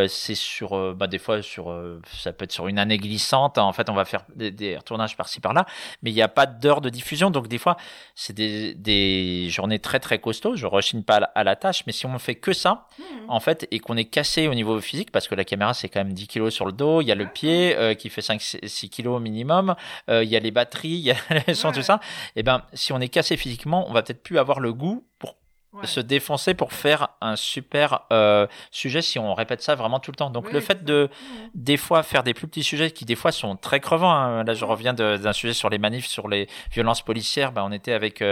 [0.07, 1.71] c'est sur bah, des fois sur
[2.11, 3.59] ça peut être sur une année glissante.
[3.59, 5.67] En fait on va faire des, des retournages par-ci par-là.
[6.01, 7.29] Mais il n'y a pas d'heure de diffusion.
[7.29, 7.77] Donc des fois
[8.15, 10.55] c'est des, des, journées très très costauds.
[10.55, 11.83] Je rechigne pas à la, tâche.
[11.85, 13.03] Mais si on fait que ça mmh.
[13.27, 15.99] en fait et qu'on est cassé au niveau physique parce que la caméra c'est quand
[15.99, 18.89] même 10 kilos sur le dos il y a le pied qui fait 5 6
[18.89, 19.75] kilos au minimum
[20.07, 21.15] il y a les batteries il y a
[21.47, 21.99] les sons, tout ça,
[22.35, 25.05] et eh ben si on est cassé physiquement, on va peut-être plus avoir le goût
[25.19, 25.35] pour
[25.83, 30.15] se défoncer pour faire un super euh, sujet si on répète ça vraiment tout le
[30.15, 30.29] temps.
[30.29, 31.09] Donc le fait de
[31.53, 34.11] des fois faire des plus petits sujets qui des fois sont très crevants.
[34.11, 34.43] Hein.
[34.43, 37.51] Là je reviens d'un sujet sur les manifs, sur les violences policières.
[37.51, 38.23] Ben, on était avec 6-7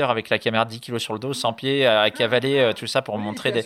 [0.00, 2.58] euh, heures avec la caméra de 10 kilos sur le dos, sans pied, à, cavaler
[2.58, 3.64] euh, tout ça pour montrer des...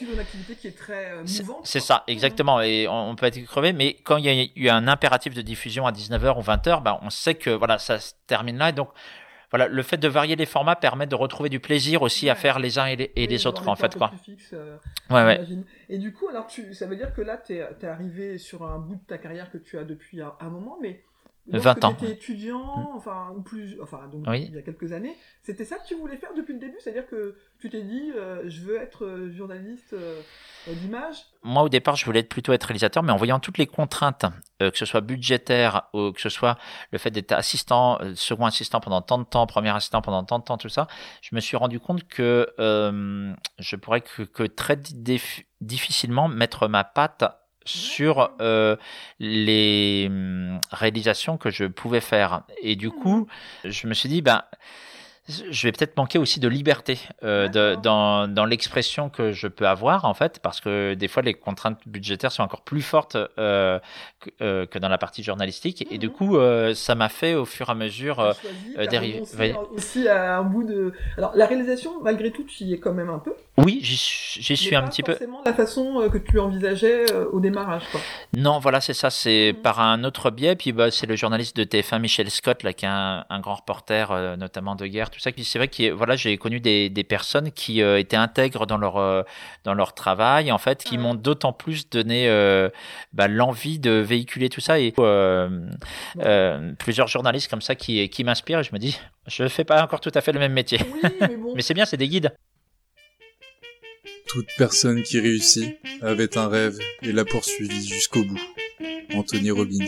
[1.64, 2.60] C'est ça, exactement.
[2.60, 5.86] Et on, peut être crevé, mais quand il y a eu un impératif de diffusion
[5.86, 8.70] à 19h ou 20h, ben, on sait que voilà ça se termine là.
[8.70, 8.88] Et donc
[9.50, 12.58] voilà, le fait de varier les formats permet de retrouver du plaisir aussi à faire
[12.58, 14.10] les uns et les, autres, en fait, quoi.
[14.52, 14.76] Euh,
[15.10, 15.40] ouais, ouais.
[15.88, 18.78] Et du coup, alors, tu, ça veut dire que là, tu es, arrivé sur un
[18.78, 21.02] bout de ta carrière que tu as depuis un, moment, mais
[21.48, 21.94] 20 ans.
[21.94, 22.96] Tu étais étudiant, mm.
[22.96, 25.16] enfin, ou plus, enfin, donc, il y a quelques années.
[25.42, 26.76] C'était ça que tu voulais faire depuis le début?
[26.80, 29.94] C'est-à-dire que tu t'es dit, euh, je veux être euh, journaliste
[30.74, 31.16] d'image?
[31.42, 34.24] Moi, au départ, je voulais plutôt être réalisateur, mais en voyant toutes les contraintes,
[34.62, 36.58] euh, que ce soit budgétaire ou que ce soit
[36.90, 40.40] le fait d'être assistant, euh, second assistant pendant tant de temps, premier assistant pendant tant
[40.40, 40.88] de temps, tout ça,
[41.22, 44.76] je me suis rendu compte que euh, je pourrais que, que très
[45.60, 47.24] difficilement mettre ma patte
[47.66, 48.76] sur euh,
[49.20, 52.42] les hum, réalisations que je pouvais faire.
[52.62, 53.26] Et du coup,
[53.64, 54.42] je me suis dit, ben,
[55.28, 59.66] je vais peut-être manquer aussi de liberté euh, de, dans, dans l'expression que je peux
[59.66, 63.80] avoir en fait parce que des fois les contraintes budgétaires sont encore plus fortes euh,
[64.20, 66.12] que, euh, que, dans la partie journalistique et du mhm.
[66.12, 66.38] coup
[66.74, 68.34] ça m'a fait au fur et à mesure
[68.88, 69.22] dériver
[69.74, 73.10] aussi à un bout de alors la réalisation malgré tout tu y es quand même
[73.10, 75.12] un peu Oui, j'y suis un petit peu.
[75.12, 78.00] forcément la façon que tu envisageais au démarrage, quoi.
[78.36, 79.08] Non, voilà, c'est ça.
[79.08, 79.62] C'est mmh.
[79.62, 80.56] par un autre biais.
[80.56, 84.36] Puis bah, c'est le journaliste de TF1, Michel Scott, là, qui est un, grand reporter,
[84.36, 85.32] notamment de guerre, tout ça.
[85.32, 89.24] Puis c'est vrai que voilà, j'ai connu des, des, personnes qui étaient intègres dans leur
[89.64, 92.28] dans leur travail, en fait, qui m'ont d'autant plus donné
[93.12, 94.78] bah, l'envie de véhiculer tout ça.
[94.78, 94.92] Et
[96.78, 98.62] plusieurs journalistes comme ça qui qui m'inspirent.
[98.62, 100.78] Je me dis, je fais pas encore tout à fait le même métier.
[100.92, 101.52] Oui, mais, bon.
[101.56, 102.32] mais c'est bien, c'est des guides.
[104.28, 108.40] Toute personne qui réussit avait un rêve et l'a poursuivi jusqu'au bout.
[109.14, 109.86] Anthony Robbins.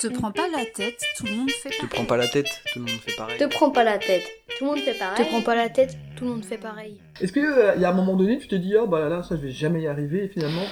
[0.00, 1.80] Te prends pas la tête, tout le monde fait pareil.
[1.80, 3.38] Te prends pas la tête, tout le monde fait pareil.
[3.38, 4.24] Te prends pas la tête,
[4.58, 5.24] tout le monde fait pareil.
[5.24, 7.00] Te prends pas la tête, tout le monde fait pareil.
[7.20, 9.36] Est-ce qu'il euh, y a un moment donné, tu te dis, oh bah là, ça
[9.36, 10.66] je vais jamais y arriver, et finalement,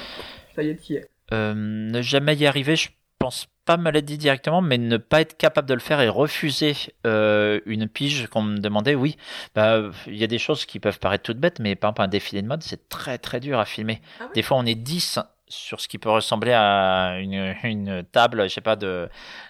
[0.55, 3.91] ça y est, tu y es euh, Ne jamais y arriver, je pense pas me
[3.91, 6.75] l'a dit directement, mais ne pas être capable de le faire et refuser
[7.07, 9.17] euh, une pige qu'on me demandait, oui,
[9.55, 12.09] bah il y a des choses qui peuvent paraître toutes bêtes, mais par exemple un
[12.09, 14.01] défilé de mode, c'est très très dur à filmer.
[14.21, 15.21] Ah des fois on est 10
[15.53, 19.09] sur ce qui peut ressembler à une, une table, je sais pas, de,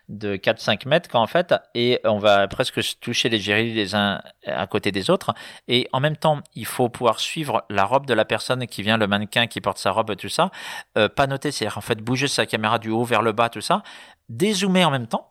[0.08, 3.94] de 4-5 mètres, quand en fait, et on va presque se toucher les gérilles les
[3.94, 5.32] uns à côté des autres.
[5.68, 8.96] Et en même temps, il faut pouvoir suivre la robe de la personne qui vient,
[8.96, 10.50] le mannequin qui porte sa robe, tout ça.
[10.98, 13.60] Euh, pas noter, c'est-à-dire en fait bouger sa caméra du haut vers le bas, tout
[13.60, 13.82] ça.
[14.28, 15.28] Dézoomer en même temps.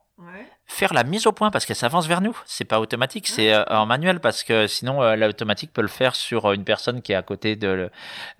[0.72, 2.36] Faire la mise au point parce qu'elle s'avance vers nous.
[2.46, 6.16] C'est pas automatique, c'est euh, en manuel parce que sinon euh, l'automatique peut le faire
[6.16, 7.90] sur euh, une personne qui est à côté de,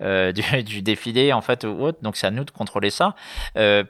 [0.00, 1.98] du, du, défilé en fait ou autre.
[2.00, 3.14] Donc c'est à nous de contrôler ça.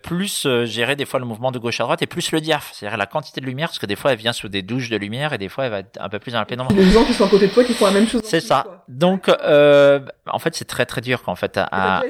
[0.03, 2.99] plus gérer des fois le mouvement de gauche à droite et plus le diaph, c'est-à-dire
[2.99, 5.33] la quantité de lumière parce que des fois elle vient sous des douches de lumière
[5.33, 6.75] et des fois elle va être un peu plus dans la pénombre.
[6.75, 8.23] Les gens qui sont à côté de toi qui font la même chose.
[8.25, 8.85] C'est ça.
[8.89, 11.57] Donc en fait c'est très très dur en fait.
[11.57, 12.03] À,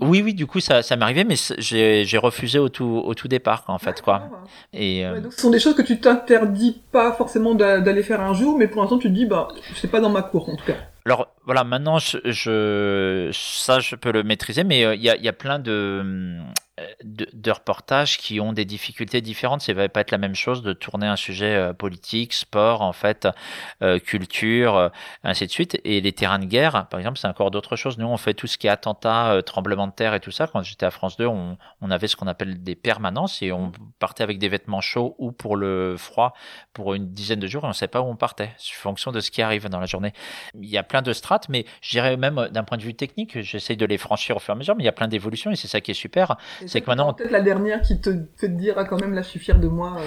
[0.00, 3.28] Oui oui du coup ça ça m'est arrivé mais j'ai refusé au tout au tout
[3.28, 4.30] départ en fait quoi.
[4.72, 5.04] Et
[5.50, 9.08] des choses que tu t'interdis pas forcément d'aller faire un jour, mais pour l'instant tu
[9.08, 10.76] te dis, bah, c'est pas dans ma cour en tout cas.
[11.04, 15.28] Alors voilà, maintenant je, ça je peux le maîtriser, mais euh, il y, a, y,
[15.28, 16.38] a, plein de,
[17.04, 19.62] de, reportages qui ont des difficultés différentes.
[19.62, 22.92] Ça va pas être la même chose de tourner un sujet euh, politique, sport, en
[22.92, 23.28] fait,
[23.82, 24.88] euh, culture, euh,
[25.24, 25.80] ainsi de suite.
[25.84, 27.98] Et les terrains de guerre, par exemple, c'est encore d'autres choses.
[27.98, 30.46] Nous, on fait tout ce qui est attentat, tremblement de terre et tout ça.
[30.46, 33.72] Quand j'étais à France 2, on, on avait ce qu'on appelle des permanences et on
[33.98, 36.34] partait avec des vêtements chauds ou pour le froid
[36.72, 39.12] pour une dizaine de jours et on ne savait pas où on partait, en fonction
[39.12, 40.12] de ce qui arrive dans la journée.
[40.54, 43.40] Il y a plein de strates, mais je dirais même d'un point de vue technique,
[43.40, 45.50] j'essaye de les franchir au fur et à mesure, mais il y a plein d'évolutions
[45.50, 46.36] et c'est ça qui est super
[46.68, 47.12] c'est que maintenant.
[47.14, 49.58] Peut-être la dernière qui te fait te dire, ah, quand même, là, je suis fier
[49.58, 49.96] de moi.
[49.98, 50.06] Euh.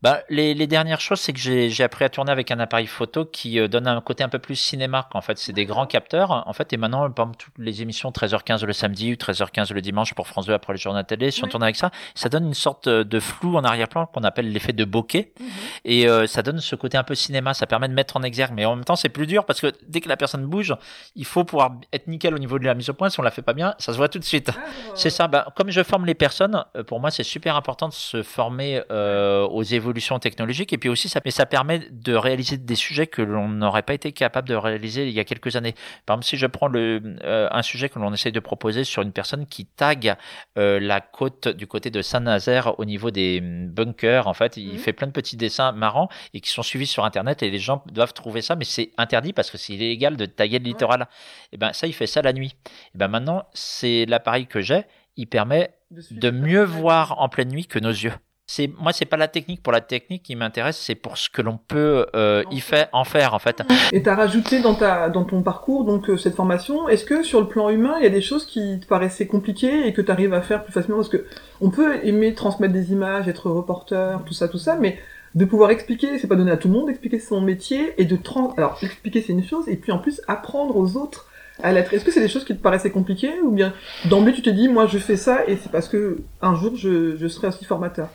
[0.00, 3.24] Bah, les, les, dernières choses, c'est que j'ai appris à tourner avec un appareil photo
[3.24, 5.08] qui euh, donne un côté un peu plus cinéma.
[5.12, 6.44] En fait, c'est des grands capteurs.
[6.46, 9.80] En fait, et maintenant, par exemple, toutes les émissions 13h15 le samedi ou 13h15 le
[9.80, 12.46] dimanche pour France 2 après le journal télé, si on tourne avec ça, ça donne
[12.46, 15.32] une sorte de flou en arrière-plan qu'on appelle l'effet de bokeh.
[15.40, 15.46] Mhm.
[15.84, 17.52] Et euh, ça donne ce côté un peu cinéma.
[17.52, 18.52] Ça permet de mettre en exergue.
[18.54, 20.74] Mais en même temps, c'est plus dur parce que dès que la personne bouge,
[21.16, 23.10] il faut pouvoir être nickel au niveau de la mise au point.
[23.10, 24.50] Si on la fait pas bien, ça se voit tout de suite.
[24.54, 24.60] Ah,
[24.94, 25.26] c'est ça.
[25.26, 28.82] Bah, comme je forme les personnes, euh, pour moi, c'est super important de se former
[28.90, 30.72] euh, aux évolutions technologiques.
[30.72, 33.94] Et puis aussi, ça, mais ça permet de réaliser des sujets que l'on n'aurait pas
[33.94, 35.74] été capable de réaliser il y a quelques années.
[36.06, 39.02] Par exemple, si je prends le, euh, un sujet que l'on essaye de proposer sur
[39.02, 40.16] une personne qui tag
[40.56, 44.78] la côte du côté de Saint-Nazaire au niveau des mm, bunkers, en fait, il mmh.
[44.78, 47.82] fait plein de petits dessins marrants et qui sont suivis sur Internet et les gens
[47.90, 51.08] doivent trouver ça, mais c'est interdit parce que c'est illégal de taguer le littoral.
[51.52, 52.54] Et ben ça, il fait ça la nuit.
[52.94, 54.84] Et ben maintenant, c'est l'appareil que j'ai
[55.18, 58.12] il permet de, mieux voir en pleine nuit que nos yeux.
[58.50, 61.42] C'est moi, c'est pas la technique pour la technique qui m'intéresse, c'est pour ce que
[61.42, 63.62] l'on peut euh, y faire, en faire en fait.
[63.92, 66.88] Et tu as rajouté dans ta dans ton parcours donc euh, cette formation.
[66.88, 69.86] Est-ce que sur le plan humain, il y a des choses qui te paraissaient compliquées
[69.86, 70.96] et que tu arrives à faire plus facilement?
[70.96, 71.26] Parce que
[71.60, 74.98] on peut aimer transmettre des images, être reporter, tout ça, tout ça, mais
[75.34, 78.16] de pouvoir expliquer, c'est pas donné à tout le monde d'expliquer son métier et de
[78.16, 81.28] trans alors expliquer c'est une chose et puis en plus apprendre aux autres
[81.64, 83.72] est-ce que c'est des choses qui te paraissaient compliquées ou bien
[84.06, 87.16] d'emblée tu t'es dit moi je fais ça et c'est parce que un jour je,
[87.16, 88.08] je serai aussi formateur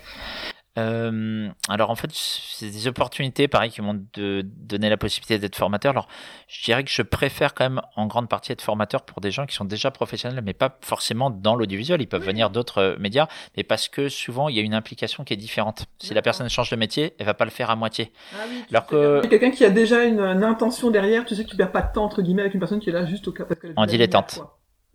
[0.79, 5.91] euh, alors en fait, c'est des opportunités, pareil, qui m'ont donné la possibilité d'être formateur.
[5.91, 6.07] Alors,
[6.47, 9.45] je dirais que je préfère quand même en grande partie être formateur pour des gens
[9.45, 12.01] qui sont déjà professionnels, mais pas forcément dans l'audiovisuel.
[12.01, 15.23] Ils peuvent venir d'autres euh, médias, mais parce que souvent il y a une implication
[15.23, 15.85] qui est différente.
[15.99, 18.11] Si la personne change de métier, elle va pas le faire à moitié.
[18.33, 21.55] Ah oui, alors que quelqu'un qui a déjà une, intention derrière, tu sais que tu
[21.55, 23.45] perds pas de temps entre guillemets avec une personne qui est là juste au cas
[23.45, 24.41] parce qu'elle en dilettante.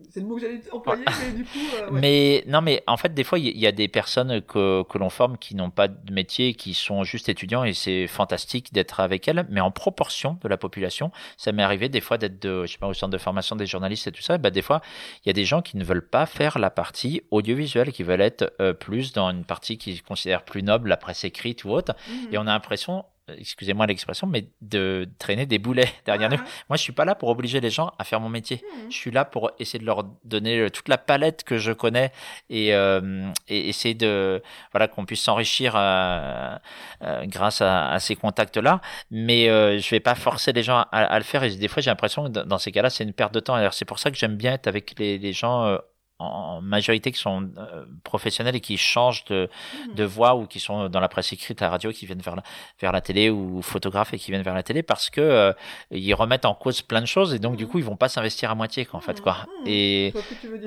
[0.09, 1.59] C'est le mot que j'allais employer, mais du coup.
[1.75, 4.97] Euh, mais non, mais en fait, des fois, il y, a des personnes que, que
[4.97, 9.01] l'on forme qui n'ont pas de métier, qui sont juste étudiants, et c'est fantastique d'être
[9.01, 9.45] avec elles.
[9.49, 12.77] Mais en proportion de la population, ça m'est arrivé des fois d'être, de, je sais
[12.77, 14.35] pas, au centre de formation des journalistes et tout ça.
[14.35, 14.81] Et bah, des fois,
[15.25, 18.21] il y a des gens qui ne veulent pas faire la partie audiovisuelle, qui veulent
[18.21, 21.93] être euh, plus dans une partie qu'ils considèrent plus noble, la presse écrite ou autre.
[22.07, 22.33] Mmh.
[22.33, 23.03] Et on a l'impression
[23.37, 26.37] excusez-moi l'expression, mais de traîner des boulets derrière nous.
[26.69, 28.63] Moi, je suis pas là pour obliger les gens à faire mon métier.
[28.89, 32.11] Je suis là pour essayer de leur donner toute la palette que je connais
[32.49, 36.57] et, euh, et essayer de voilà qu'on puisse s'enrichir euh,
[37.03, 38.81] euh, grâce à, à ces contacts-là.
[39.11, 41.43] Mais euh, je vais pas forcer les gens à, à le faire.
[41.43, 43.55] Et des fois, j'ai l'impression que dans ces cas-là, c'est une perte de temps.
[43.55, 45.77] Alors, c'est pour ça que j'aime bien être avec les, les gens euh,
[46.19, 49.49] en majorité qui sont euh, professionnels et qui changent de,
[49.95, 52.35] de voix ou qui sont dans la presse écrite, à la radio, qui viennent vers
[52.35, 52.43] la,
[52.79, 55.53] vers la télé ou photographes et qui viennent vers la télé parce que euh,
[55.91, 58.51] ils remettent en cause plein de choses et donc du coup ils vont pas s'investir
[58.51, 59.37] à moitié quoi, en fait quoi.
[59.65, 60.11] Et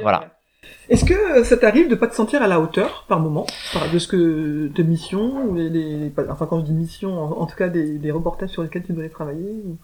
[0.03, 0.39] voilà.
[0.89, 3.47] Est-ce que ça t'arrive de pas te sentir à la hauteur par moment?
[3.93, 7.47] De ce que tes missions ou les, les- enfin quand je dis missions en, en
[7.47, 9.77] tout cas des, des reportages sur lesquels tu devais travailler ou-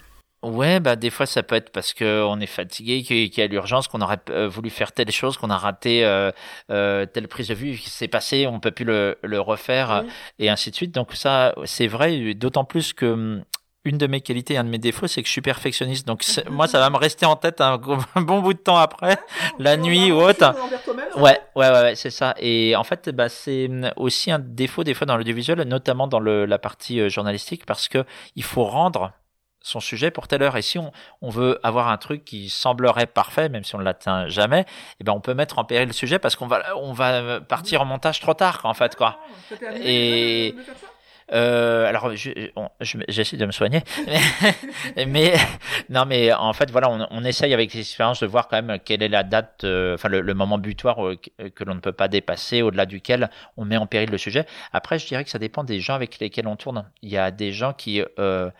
[0.44, 3.46] Ouais, bah des fois ça peut être parce que on est fatigué, qu'il y a
[3.48, 6.30] l'urgence, qu'on aurait euh, voulu faire telle chose, qu'on a raté euh,
[6.70, 10.04] euh, telle prise de vue qui s'est passée, on peut plus le, le refaire
[10.38, 10.94] et ainsi de suite.
[10.94, 13.44] Donc ça, c'est vrai, d'autant plus que hum,
[13.84, 16.06] une de mes qualités, un de mes défauts, c'est que je suis perfectionniste.
[16.06, 17.78] Donc moi, ça va me rester en tête un,
[18.16, 19.18] bon bout de temps après,
[19.58, 20.54] la nuit ou autre.
[21.16, 22.34] Ouais, ouais, ouais, ouais, c'est ça.
[22.38, 26.20] Et en fait, bah, c'est hum, aussi un défaut des fois dans l'audiovisuel, notamment dans
[26.20, 28.04] le, la partie euh, journalistique, parce que
[28.36, 29.12] il faut rendre
[29.68, 30.56] son sujet pour telle heure.
[30.56, 33.84] Et si on, on veut avoir un truc qui semblerait parfait, même si on ne
[33.84, 34.64] l'atteint jamais,
[35.00, 37.82] eh ben on peut mettre en péril le sujet parce qu'on va, on va partir
[37.82, 39.18] en montage trop tard, en fait, quoi.
[39.84, 40.54] Et
[41.32, 45.34] euh, alors, je- on- je- j'essaie de me soigner, mais, mais-
[45.90, 49.02] non, mais en fait, voilà, on, on essaye avec l'expérience de voir quand même quelle
[49.02, 51.92] est la date, euh, enfin le, le moment butoir euh, que, que l'on ne peut
[51.92, 54.46] pas dépasser, au-delà duquel on met en péril le sujet.
[54.72, 56.84] Après, je dirais que ça dépend des gens avec lesquels on tourne.
[57.02, 58.50] Il y a des gens qui euh,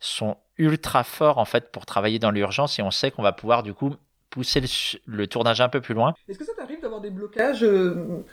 [0.00, 3.62] sont ultra forts en fait pour travailler dans l'urgence et on sait qu'on va pouvoir
[3.62, 3.94] du coup
[4.30, 4.60] pousser
[5.06, 6.14] le, tournage un peu plus loin.
[6.28, 8.24] Est-ce que ça t'arrive d'avoir des blocages euh,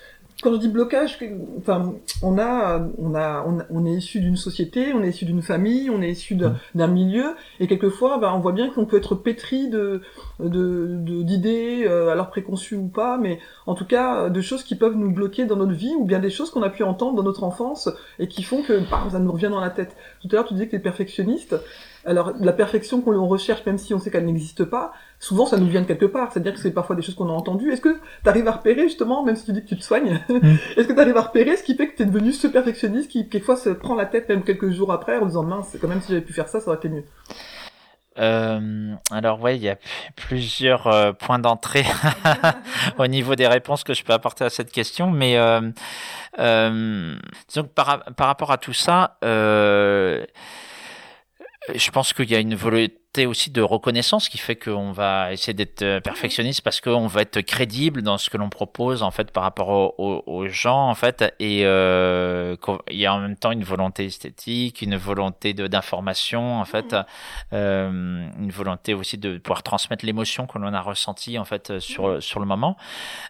[0.44, 1.18] Quand je dis blocage,
[1.60, 5.90] enfin, on a, on a, on, est issu d'une société, on est issu d'une famille,
[5.90, 9.16] on est issu d'un d'un milieu, et quelquefois, ben, on voit bien qu'on peut être
[9.16, 10.02] pétri de
[10.42, 14.64] de- de- d'idées, euh, alors préconçues ou pas, mais en tout cas euh, de choses
[14.64, 17.16] qui peuvent nous bloquer dans notre vie, ou bien des choses qu'on a pu entendre
[17.16, 19.96] dans notre enfance et qui font que bam, ça nous revient dans la tête.
[20.22, 21.56] Tout à l'heure, tu disais que tu es perfectionniste.
[22.06, 25.68] Alors, la perfection qu'on recherche, même si on sait qu'elle n'existe pas, souvent ça nous
[25.68, 26.32] vient de quelque part.
[26.32, 27.72] C'est-à-dire que c'est parfois des choses qu'on a entendues.
[27.72, 30.20] Est-ce que tu arrives à repérer, justement, même si tu dis que tu te soignes,
[30.30, 33.10] est-ce que tu arrives à repérer ce qui fait que tu es devenu ce perfectionniste
[33.10, 36.02] qui, quelquefois, se prend la tête même quelques jours après en disant mince, quand même,
[36.02, 37.06] si j'avais pu faire ça, ça aurait été mieux?
[38.18, 39.78] Euh, alors ouais, il y a
[40.16, 41.84] plusieurs euh, points d'entrée
[42.98, 45.60] au niveau des réponses que je peux apporter à cette question, mais euh,
[47.50, 49.18] disons que par, par rapport à tout ça,
[51.74, 55.54] je pense qu'il y a une volonté aussi de reconnaissance qui fait qu'on va essayer
[55.54, 59.32] d'être euh, perfectionniste parce qu'on va être crédible dans ce que l'on propose en fait
[59.32, 62.58] par rapport au- au- aux gens en fait et euh,
[62.92, 66.94] il y a en même temps une volonté esthétique, une volonté d'information en fait,
[67.54, 67.90] euh,
[68.38, 72.40] une volonté aussi de pouvoir transmettre l'émotion que l'on a ressentie en fait sur sur
[72.42, 72.76] le moment.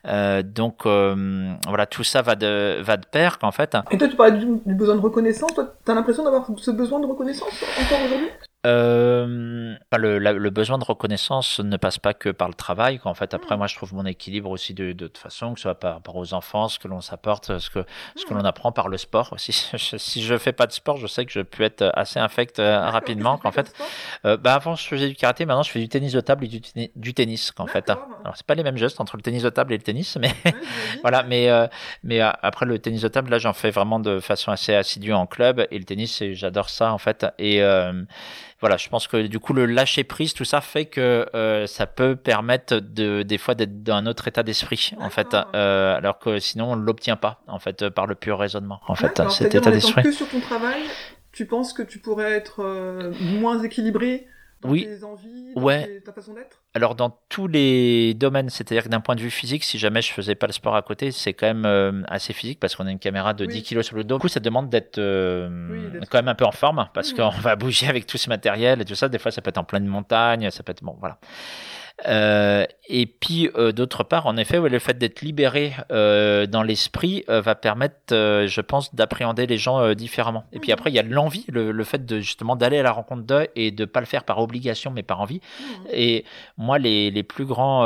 [0.08, 3.78] Euh, donc euh, voilà tout ça va de va de pair qu'en fait.
[3.92, 5.54] Et toi, tu parlais du, du besoin de reconnaissance.
[5.54, 8.30] Toi, t'as l'impression d'avoir ce besoin de reconnaissance encore aujourd'hui?
[8.66, 13.00] Euh, le, la- le besoin de reconnaissance ne passe pas que par le travail.
[13.00, 15.80] Qu'en fait, après, moi, je trouve mon équilibre aussi de, toute façon, que ce soit
[15.80, 18.88] par rapport aux enfants, ce que l'on s'apporte, ce que, ce que l'on apprend par
[18.88, 19.32] le sport.
[19.34, 19.52] aussi.
[19.98, 22.90] si je fais pas de sport, je sais que je peux être assez infect euh,
[22.90, 23.38] rapidement.
[23.38, 23.72] Qu'en fait,
[24.26, 26.48] euh, bah, avant, je faisais du karaté, maintenant, je fais du tennis de table et
[26.48, 27.52] du, tenni- du tennis.
[27.52, 28.00] Qu'en fait, hein.
[28.24, 30.32] alors c'est pas les mêmes gestes entre le tennis de table et le tennis, mais
[31.02, 31.24] voilà.
[31.24, 31.50] Mais
[32.04, 35.26] mais après le tennis de table, là, j'en fais vraiment de façon assez assidue en
[35.28, 37.26] club et le tennis, j'adore ça en fait.
[37.40, 37.62] Et
[38.66, 41.86] voilà, je pense que du coup le lâcher prise, tout ça fait que euh, ça
[41.86, 46.18] peut permettre de des fois d'être dans un autre état d'esprit en fait, euh, alors
[46.18, 49.70] que sinon on l'obtient pas en fait par le pur raisonnement en fait cet état
[49.70, 50.02] d'esprit.
[50.02, 50.82] que sur ton travail,
[51.32, 54.26] tu penses que tu pourrais être euh, moins équilibré
[54.66, 54.84] dans Oui.
[54.86, 55.86] tes envies, dans Ouais.
[55.86, 56.62] tes- ta façon d'être?
[56.74, 60.12] Alors dans tous les domaines, c'est-à-dire que d'un point de vue physique, si jamais je
[60.12, 62.92] faisais pas le sport à côté, c'est quand même euh, assez physique parce qu'on a
[62.92, 64.16] une caméra de 10 kilos sur le dos.
[64.18, 67.56] Du coup, ça demande d'être euh, quand même un peu en forme parce qu'on va
[67.56, 69.08] bouger avec tout ce matériel et tout ça.
[69.08, 71.18] Des fois, ça peut être en pleine montagne, ça peut être bon, voilà.
[72.08, 76.62] Euh, et puis euh, d'autre part, en effet, ouais, le fait d'être libéré euh, dans
[76.62, 80.44] l'esprit va permettre, je pense, d'appréhender les gens différemment.
[80.52, 82.92] Et puis après, il y a l'envie, le, le fait de justement d'aller à la
[82.92, 85.40] rencontre d'eux et de pas le faire par obligation, mais par envie.
[85.92, 86.26] Et
[86.58, 87.82] moi, les, les plus grands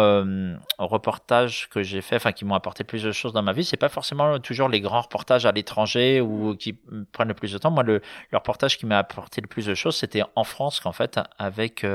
[0.78, 3.78] reportages que j'ai fait, enfin qui m'ont apporté plus de choses dans ma vie, c'est
[3.78, 7.58] pas forcément toujours les grands reportages à l'étranger ou qui me prennent le plus de
[7.58, 7.72] temps.
[7.72, 10.91] Moi, le, le reportage qui m'a apporté le plus de choses, c'était en France, qu'en
[10.93, 11.86] fait, avec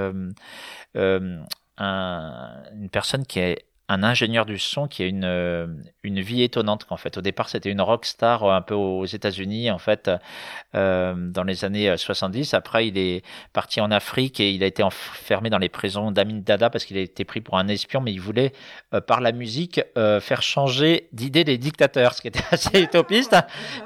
[1.79, 5.67] un- une personne qui est un ingénieur du son qui a une, euh,
[6.03, 6.87] une vie étonnante.
[6.91, 10.11] En fait, au départ, c'était une rock star un peu aux États-Unis, en fait,
[10.75, 12.55] euh, dans les années 70.
[12.55, 16.41] Après, il est parti en Afrique et il a été enfermé dans les prisons d'Amin
[16.45, 18.53] Dada parce qu'il a été pris pour un espion, mais il voulait,
[19.07, 19.81] par la musique,
[20.21, 23.37] faire changer d'idée les dictateurs, ce qui était assez utopiste.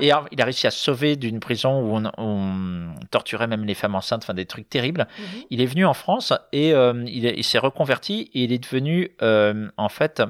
[0.01, 3.95] Et il a réussi à sauver d'une prison où on, on, torturait même les femmes
[3.95, 5.07] enceintes, enfin des trucs terribles.
[5.19, 5.43] Mhm.
[5.51, 9.69] Il est venu en France et il, il s'est reconverti et il est devenu euh,
[9.77, 10.23] en fait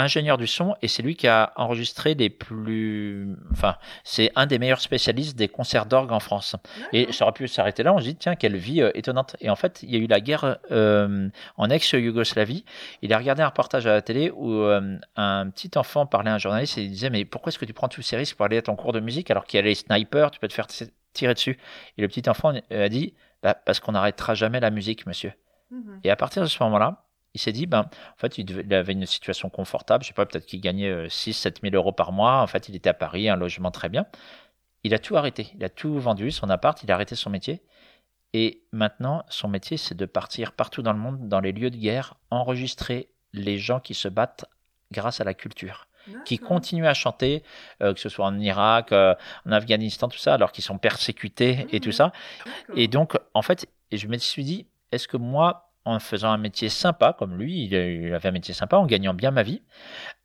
[0.00, 4.58] ingénieur du son et c'est lui qui a enregistré les plus enfin c'est un des
[4.58, 6.56] meilleurs spécialistes des concerts d'orgue en France.
[6.92, 9.36] Et ça aurait pu s'arrêter là on se dit tiens quelle vie euh, étonnante.
[9.40, 12.64] Et en fait il y a eu la guerre euh, en ex-Yougoslavie.
[13.02, 14.62] Il a regardé un reportage à la télé où
[15.16, 17.74] un petit enfant parlait à un journaliste et il disait mais pourquoi est-ce que tu
[17.74, 19.64] prends tous ces risques pour aller à ton cours de musique alors qu'il y a
[19.64, 20.66] les snipers tu peux te faire
[21.12, 21.58] tirer dessus?
[21.98, 25.32] Et le petit enfant a dit bah, parce qu'on n'arrêtera jamais la musique monsieur.
[25.70, 26.00] Mhm.
[26.02, 29.06] et à partir de ce moment-là il s'est dit, ben, en fait, il, avait une
[29.06, 30.04] situation confortable.
[30.04, 32.42] Je sais pas, peut-être qu'il gagnait 6, 7 000 euros par mois.
[32.42, 34.06] En fait, il était à Paris, un logement très bien.
[34.82, 35.48] Il a tout arrêté.
[35.54, 37.62] Il a tout vendu, son appart, il a arrêté son métier.
[38.32, 41.76] Et maintenant, son métier, c'est de partir partout dans le monde, dans les lieux de
[41.76, 44.46] guerre, enregistrer les gens qui se battent
[44.90, 45.86] grâce à la culture
[46.24, 47.42] qui continuent à chanter,
[47.82, 49.14] euh, que ce soit en Irak, euh,
[49.46, 51.92] en Afghanistan, tout ça, alors qu'ils sont persécutés et tout mmh.
[51.92, 52.12] ça.
[52.74, 56.68] Et donc, en fait, je me suis dit, est-ce que moi, en faisant un métier
[56.68, 57.74] sympa, comme lui, il
[58.14, 59.62] avait un métier sympa, en gagnant bien ma vie,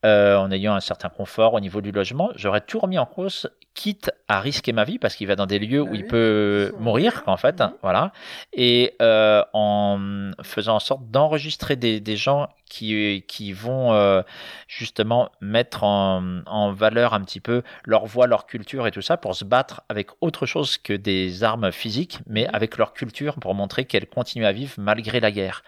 [0.06, 3.50] euh, en ayant un certain confort au niveau du logement, j'aurais tout remis en cause,
[3.74, 6.72] quitte à risquer ma vie, parce qu'il va dans des lieux où ah il peut
[6.80, 8.12] mourir, en fait, voilà,
[8.54, 14.22] et euh, en faisant en sorte d'enregistrer des, des, gens qui, qui vont euh,
[14.68, 19.18] justement mettre en, en, valeur un petit peu leur voix, leur culture et tout ça,
[19.18, 23.56] pour se battre avec autre chose que des armes physiques, mais avec leur culture pour
[23.56, 25.64] montrer qu'elles continuent à vivre malgré la guerre.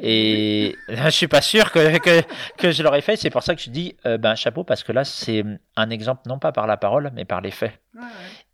[0.00, 2.22] Et je suis pas sûr que, que,
[2.58, 4.92] que je l'aurais fait, c'est pour ça que je dis euh, ben, chapeau, parce que
[4.92, 5.44] là, c'est
[5.76, 7.80] un exemple non pas par la parole, mais par les faits.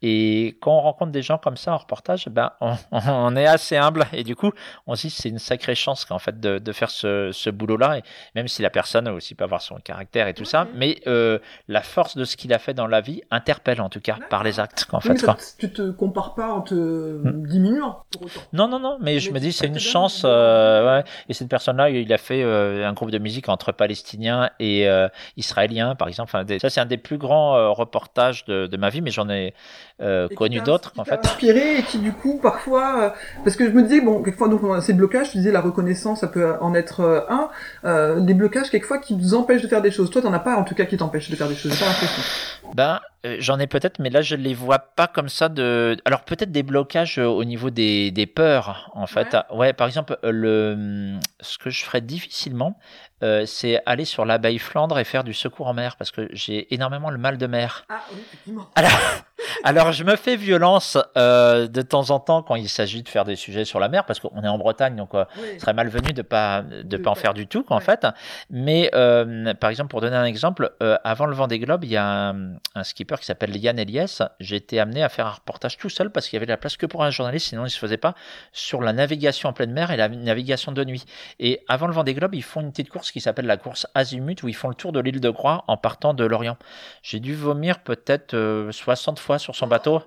[0.06, 2.52] Et quand on rencontre des gens comme ça en reportage, ben,
[2.92, 4.04] on, est assez humble.
[4.12, 4.52] Et du coup,
[4.86, 7.98] on se dit c'est une sacrée chance en fait de, faire ce, boulot-là.
[7.98, 8.02] Et
[8.34, 11.38] même si la personne aussi peut avoir son caractère et tout ça, mais euh,
[11.68, 14.44] la force de ce qu'il a fait dans la vie interpelle en tout cas par
[14.44, 14.86] les actes.
[14.92, 15.24] En fait,
[15.58, 17.46] Tu te compares pas en te hmm.
[17.46, 18.04] diminuant
[18.52, 18.98] Non, non, non.
[19.00, 20.22] Mais, je me dis c'est une chance.
[20.26, 24.86] Euh, et cette personne-là, il a fait un groupe de musique entre Palestiniens et
[25.38, 26.30] israélien, par exemple.
[26.34, 29.28] Enfin, ça, c'est un des plus grands euh, reportages de, de, ma vie, mais j'en
[29.28, 29.54] ai
[30.02, 31.24] euh, connu d'autres, en fait.
[31.24, 33.10] inspiré et qui, du coup, parfois, euh,
[33.44, 36.26] parce que je me disais, bon, quelquefois, donc, ces blocages, je disais, la reconnaissance, ça
[36.26, 40.10] peut en être un, des blocages, quelquefois, qui nous empêchent de faire des choses.
[40.10, 41.86] Toi, t'en as pas, en tout cas, qui t'empêchent de faire des choses, pas.
[42.74, 43.00] Ben,
[43.38, 45.96] j'en ai peut-être, mais là, je les vois pas comme ça de.
[46.04, 49.36] Alors, peut-être des blocages au niveau des, des peurs, en fait.
[49.52, 49.72] Ouais.
[49.72, 52.78] par exemple, le, ce que je ferais difficilement,
[53.24, 56.72] euh, c'est aller sur l'abeille Flandre et faire du secours en mer parce que j'ai
[56.74, 57.86] énormément le mal de mer.
[57.88, 58.68] Ah oui, effectivement.
[59.64, 63.24] Alors, je me fais violence euh, de temps en temps quand il s'agit de faire
[63.24, 66.12] des sujets sur la mer parce qu'on est en Bretagne donc euh, ce serait malvenu
[66.12, 68.06] de pas de, pas en faire du tout en fait.
[68.50, 68.90] Mais
[69.60, 70.72] par exemple pour donner un exemple,
[71.04, 72.34] avant le Vendée Globe, il y a
[72.74, 74.22] un, skipper qui s'appelle Yann Eliès.
[74.40, 76.76] J'ai été amené à faire un reportage tout seul parce qu'il y avait la place
[76.76, 78.14] que pour un journaliste, sinon il se faisait pas
[78.52, 81.04] sur la navigation en pleine mer et la navigation de nuit.
[81.38, 84.42] Et avant le Vendée Globe, ils font une petite course qui s'appelle la course Azimut
[84.42, 86.56] où ils font le tour de l'île de Groix en partant de Lorient.
[87.04, 88.32] J'ai dû vomir peut-être
[88.72, 90.02] 60 euh, fois sur son bateau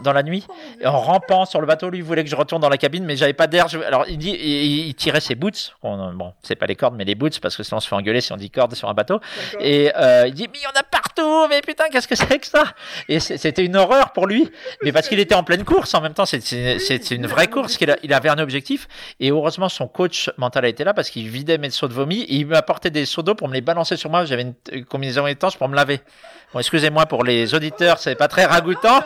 [0.00, 0.46] dans, la nuit.
[0.80, 3.14] Et en rampant sur le bateau, lui voulait que je retourne dans la cabine, mais
[3.14, 3.66] j'avais pas d'air.
[3.86, 5.74] Alors il dit, il, tirait ses boots.
[5.82, 8.22] Bon, c'est pas les cordes, mais les boots parce que sinon on se fait engueuler
[8.22, 9.20] si on dit cordes sur un bateau.
[9.60, 11.46] Et euh, il dit, mais il y en a partout.
[11.50, 12.64] Mais putain, qu'est-ce que c'est que ça?
[13.10, 14.50] Et c'était une horreur pour lui.
[14.82, 15.92] Mais parce qu'il était en pleine course.
[15.92, 17.76] En même temps, c'est une vraie course.
[17.76, 18.88] qu'il il avait un objectif.
[19.20, 22.24] Et heureusement, son coach mental a été là parce qu'il vidait mes seaux de vomi.
[22.36, 24.26] Il m'apportait des seaux d'eau pour me les balancer sur moi.
[24.26, 26.00] J'avais une combinaison étanche pour me laver.
[26.52, 29.00] Bon, excusez-moi pour les auditeurs, c'est pas très ragoûtant,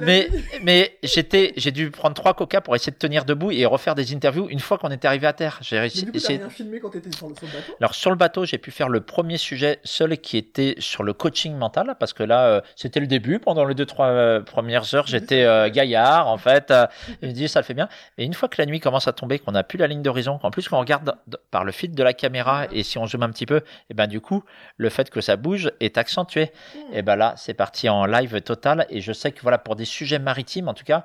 [0.00, 0.28] mais
[0.62, 4.14] mais j'étais, j'ai dû prendre trois coca pour essayer de tenir debout et refaire des
[4.14, 5.58] interviews une fois qu'on était arrivé à terre.
[5.60, 6.06] J'ai réussi.
[6.06, 7.74] Mais du coup, rien filmé quand étais sur le, bateau?
[7.78, 11.12] Alors sur le bateau, j'ai pu faire le premier sujet seul qui était sur le
[11.12, 13.38] coaching mental parce que là, euh, c'était le début.
[13.38, 16.72] Pendant les deux trois euh, premières heures, j'étais euh, gaillard en fait.
[17.20, 17.88] je me dis ça le fait bien.
[18.16, 20.38] Et une fois que la nuit commence à tomber, qu'on a plus la ligne d'horizon,
[20.38, 21.14] qu'en plus qu'on regarde
[21.50, 23.94] par le fil de la caméra et si on zoome un petit peu, et eh
[23.94, 24.44] ben du coup,
[24.76, 26.52] le fait que ça bouge est accentué.
[26.74, 26.94] Hmm.
[26.94, 28.86] Et ben là, c'est parti en live total.
[28.90, 31.04] Et je sais que voilà, pour des sujets maritimes, en tout cas,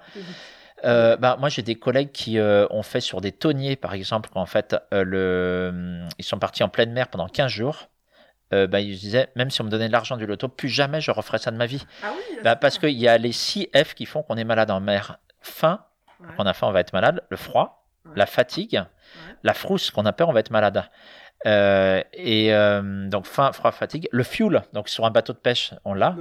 [0.86, 4.30] euh, bah, moi j'ai des collègues qui euh, ont fait sur des tonniers, par exemple,
[4.36, 6.02] en fait, euh, le...
[6.18, 7.90] ils sont partis en pleine mer pendant 15 jours.
[8.52, 11.12] bah, ils disaient, même si on me donnait de l'argent du loto, plus jamais je
[11.12, 11.84] referais ça de ma vie.
[12.04, 12.12] Ah
[12.44, 15.18] bah, parce qu'il y a les 6 F qui font qu'on est malade en mer.
[15.42, 15.84] Faim,
[16.38, 17.24] on a faim, on va être malade.
[17.30, 18.84] Le froid, la fatigue,
[19.44, 20.84] la frousse, qu'on a peur, on va être malade.
[21.46, 24.08] Euh, et euh, donc faim, froid, fatigue.
[24.12, 26.16] Le fuel, donc sur un bateau de pêche, on l'a.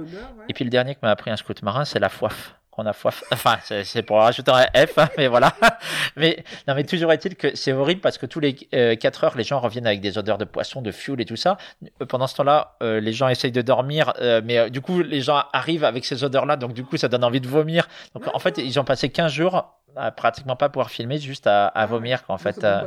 [0.49, 2.93] Et puis le dernier que m'a appris un scout marin, c'est la foif qu'on a
[2.93, 3.23] foif.
[3.31, 5.53] Enfin, c'est pour rajouter un F, hein, mais voilà.
[6.15, 9.37] mais non, mais toujours est-il que c'est horrible parce que tous les euh, 4 heures,
[9.37, 11.57] les gens reviennent avec des odeurs de poisson, de fuel et tout ça.
[12.01, 15.21] Euh, Pendant ce temps-là, euh, les gens essayent de dormir, euh, mais du coup, les
[15.21, 17.87] gens arrivent avec ces odeurs-là, donc du coup, ça donne envie de vomir.
[18.15, 21.67] Donc en fait, ils ont passé 15 jours à pratiquement pas pouvoir filmer, juste à,
[21.67, 22.63] à vomir, qu'en fait.
[22.63, 22.81] euh,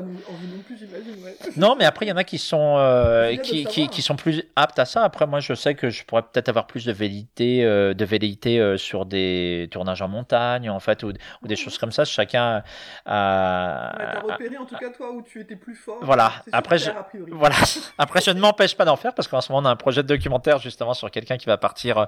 [1.57, 4.45] non, mais après, il y en a qui sont, euh, de qui, qui, sont plus
[4.57, 5.03] aptes à ça.
[5.05, 8.59] Après, moi, je sais que je pourrais peut-être avoir plus de velléité, euh, de velléité
[8.59, 12.05] euh, sur des tournages en montagne, en fait, ou, ou des choses comme ça.
[12.05, 12.63] Chacun
[13.05, 13.93] a.
[13.97, 15.99] T'as repéré en tout cas toi où tu étais plus fort.
[16.03, 16.33] Voilà.
[16.53, 16.91] Après, je-.
[17.31, 17.57] Voilà.
[17.99, 20.03] Après, je ne m'empêche pas d'en faire parce qu'en ce moment, on a un projet
[20.03, 22.07] de documentaire justement sur quelqu'un qui va partir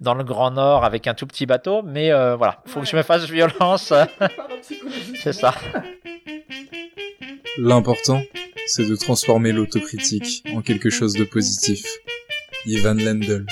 [0.00, 1.82] dans le Grand Nord avec un tout petit bateau.
[1.82, 3.92] Mais voilà, faut que je me fasse violence.
[5.22, 5.54] C'est ça.
[7.58, 8.22] L'important,
[8.66, 11.84] c'est de transformer l'autocritique en quelque chose de positif.
[12.66, 13.46] Ivan Lendl.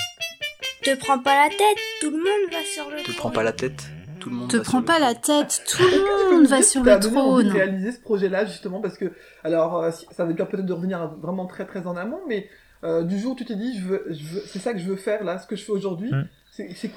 [0.83, 3.15] Te prends pas la tête, tout le monde va sur le Te trône.
[3.17, 3.83] prends pas la tête,
[4.21, 6.63] tout le monde Te va sur prends le pas la tête, tout le monde va
[6.63, 7.49] sur le trône.
[7.49, 9.13] réaliser ce projet-là justement parce que
[9.45, 12.49] alors euh, ça dire peut-être de revenir vraiment très très en amont, mais
[12.85, 14.85] euh, du jour où tu t'es dit je veux, je veux- c'est ça que je
[14.87, 16.29] veux faire là, ce que je fais aujourd'hui, Mm.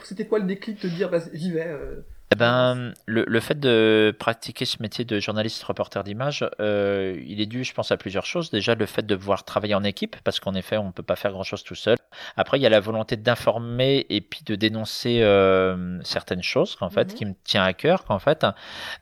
[0.04, 2.02] c'était quoi le déclic de te dire bah, j'y vais euh,
[2.34, 7.42] Eh ben, le, le fait de pratiquer ce métier de journaliste reporter d'image, euh, il
[7.42, 8.50] est dû, je pense, à plusieurs choses.
[8.52, 11.18] Déjà, le fait de pouvoir travailler en équipe, parce qu'en effet, on ne peut pas
[11.18, 11.98] faire grand-chose tout seul.
[12.38, 16.90] Après, il y a la volonté d'informer et puis de dénoncer euh, certaines choses, qu'en
[16.90, 17.14] fait, Mhm.
[17.16, 18.46] qui me tient à cœur, qu'en fait,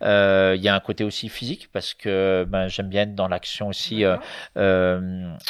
[0.02, 3.28] euh, il y a un côté aussi physique, parce que ben, j'aime bien être dans
[3.28, 4.18] l'action aussi euh,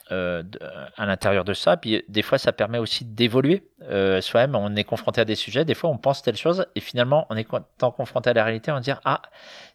[0.10, 0.60] de-
[0.98, 1.78] à l'intérieur de ça.
[1.78, 4.56] Puis des fois, ça permet aussi d'évoluer euh, soi-même.
[4.56, 7.36] On est confronté à des sujets, des fois, on pense telle chose, et finalement, on
[7.36, 9.22] est tant confronté à la réalité, on se dit ah,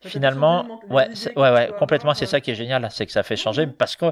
[0.02, 2.14] finalement, ouais, ouais, ouais, complètement.
[2.14, 2.28] C'est euh.
[2.28, 4.06] ça qui est génial, c'est que ça fait changer parce que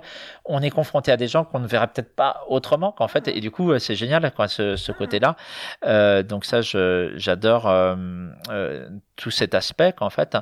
[0.45, 3.41] on est confronté à des gens qu'on ne verra peut-être pas autrement qu'en fait, et
[3.41, 5.37] du coup, c'est génial quoi, ce, ce côté-là.
[5.85, 10.37] Euh, donc ça, j'adore euh, tout cet aspect qu'en fait.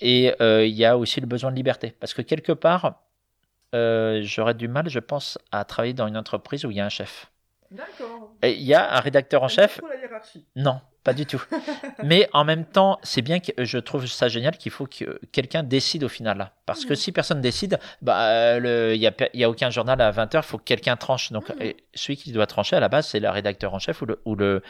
[0.00, 2.94] Et il y a aussi le besoin de liberté, parce que quelque part,
[3.72, 6.90] j'aurais du mal, je pense, à travailler dans une entreprise où il y a un
[6.90, 7.30] chef.
[7.70, 8.32] D'accord.
[8.42, 10.44] Il y a un rédacteur en pas chef trop la hiérarchie.
[10.56, 11.42] Non, pas du tout.
[12.02, 15.62] Mais en même temps, c'est bien que je trouve ça génial qu'il faut que quelqu'un
[15.62, 16.38] décide au final.
[16.38, 16.52] là.
[16.66, 16.96] Parce que Mhm.
[16.96, 20.58] si personne décide, bah, il n'y a, y a aucun journal à 20h, il faut
[20.58, 21.32] que quelqu'un tranche.
[21.32, 24.06] Donc, et celui qui doit trancher à la base, c'est le rédacteur en chef ou
[24.06, 24.62] le, ou le,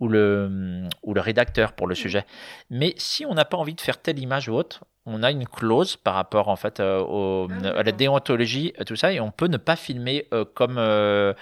[0.00, 2.24] ou le, ou le rédacteur pour le sujet.
[2.70, 5.46] Mais si on n'a pas envie de faire telle image ou autre, on a une
[5.46, 9.18] clause par rapport en fait euh, au- Ah, à la déontologie, euh, tout ça, et
[9.20, 11.34] on peut ne pas filmer euh, comme le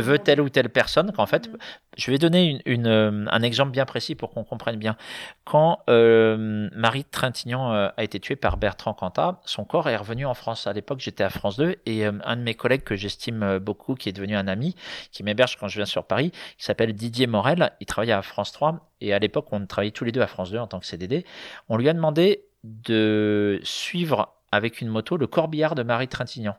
[0.00, 1.12] veut telle ou telle personne.
[1.12, 1.58] Qu'en fait, Mhm.
[1.98, 4.96] je vais donner une, une, un exemple bien précis pour qu'on comprenne bien.
[5.44, 10.66] Quand Marie Trintignant a été tuée par Bertrand Cantat, son corps est revenu en France.
[10.66, 14.08] À l'époque, j'étais à France 2 et un de mes collègues que j'estime beaucoup, qui
[14.08, 14.74] est devenu un ami,
[15.10, 18.52] qui m'héberge quand je viens sur Paris, qui s'appelle Didier Morel, il travaillait à France
[18.52, 20.86] 3 et à l'époque, on travaillait tous les deux à France 2 en tant que
[20.86, 21.24] CDD.
[21.68, 26.56] On lui a demandé de suivre avec une moto le corbillard de Marie Trintignant.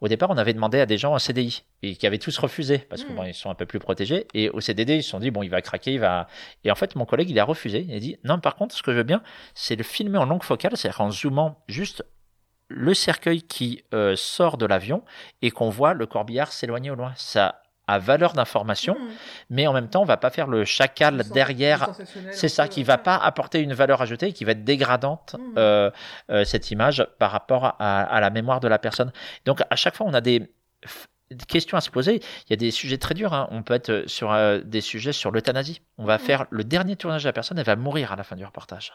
[0.00, 2.78] Au départ, on avait demandé à des gens en CDI et qui avaient tous refusé
[2.78, 3.16] parce que Mm.
[3.16, 4.26] bon, ils sont un peu plus protégés.
[4.32, 6.26] Et au CDD, ils se sont dit bon, il va craquer, il va.
[6.64, 7.84] Et en fait, mon collègue, il a refusé.
[7.88, 8.38] Il a dit non.
[8.40, 9.22] Par contre, ce que je veux bien,
[9.54, 12.04] c'est le filmer en longue focale, c'est-à-dire en zoomant juste
[12.68, 15.02] le cercueil qui euh, sort de l'avion
[15.42, 17.12] et qu'on voit le corbillard s'éloigner au loin.
[17.16, 19.08] Ça a valeur d'information, Mhm.
[19.50, 21.88] mais en même temps, on va pas faire le chacal Le derrière
[22.32, 25.54] c'est ça qui va pas apporter une valeur ajoutée, et qui va être dégradante Mhm.
[25.58, 25.90] euh,
[26.30, 29.12] euh, cette image par rapport à, à la mémoire de la personne.
[29.44, 30.50] Donc à chaque fois, on a des,
[31.30, 32.16] des questions à se poser.
[32.16, 33.32] Il y a des sujets très durs.
[33.32, 33.48] hein.
[33.50, 35.80] On peut être sur euh, des sujets sur l'euthanasie.
[35.98, 36.24] On va Mhm.
[36.24, 38.92] faire le dernier tournage de la personne, elle va mourir à la fin du reportage.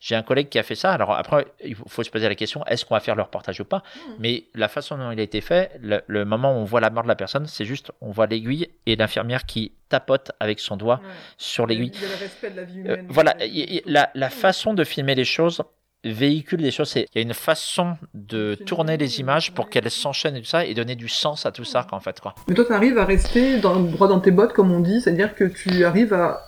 [0.00, 0.92] J'ai un collègue qui a fait ça.
[0.92, 3.64] Alors après, il faut- se poser la question est-ce qu'on va faire le reportage ou
[3.64, 3.82] pas?
[4.08, 4.14] Mhm.
[4.18, 6.90] Mais la façon dont il a été fait, le, le moment où on voit la
[6.90, 10.76] mort de la personne, c'est juste on voit l'aiguille et l'infirmière qui tapote avec son
[10.76, 11.10] doigt Ouais.
[11.38, 11.92] sur l'aiguille.
[11.94, 14.30] Il y a le respect de la vie Euh, voilà, Euh, y- y- la, la
[14.30, 15.62] façon de filmer les choses
[16.04, 16.90] véhicule des choses.
[16.90, 20.46] c'est- Il y a une façon de tourner les images pour qu'elles s'enchaînent et tout
[20.46, 22.34] ça et donner du sens à tout ça, qu'en fait, quoi.
[22.48, 25.34] Mais toi, tu arrives à rester dans, droit dans tes bottes, comme on dit, c'est-à-dire
[25.34, 26.46] que tu arrives à,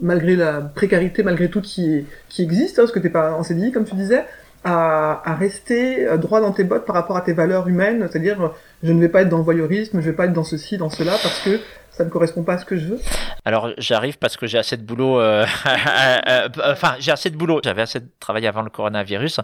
[0.00, 3.72] malgré la précarité, malgré tout qui, qui existe, hein, parce que t'es pas en CDI,
[3.72, 4.24] comme tu disais,
[4.66, 8.40] à, à rester euh, droit dans tes bottes par rapport à tes valeurs humaines, c'est-à-dire
[8.42, 8.48] euh,
[8.82, 10.88] je ne vais pas être dans le voyeurisme, je vais pas être dans ceci, dans
[10.88, 11.60] cela, parce que
[11.96, 13.00] ça ne correspond pas à ce que je veux
[13.44, 15.20] Alors j'arrive parce que j'ai assez de boulot.
[15.20, 15.46] Euh,
[16.28, 17.60] euh, enfin, j'ai assez de boulot.
[17.62, 19.40] J'avais assez de travail avant le coronavirus,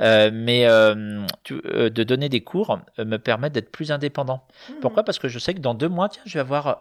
[0.00, 0.66] euh, mais
[1.44, 4.46] tu, de donner des cours me permet d'être plus indépendant.
[4.68, 4.72] Mmh.
[4.82, 5.02] Pourquoi?
[5.02, 6.78] Parce que je sais que dans deux mois, tiens, je vais avoir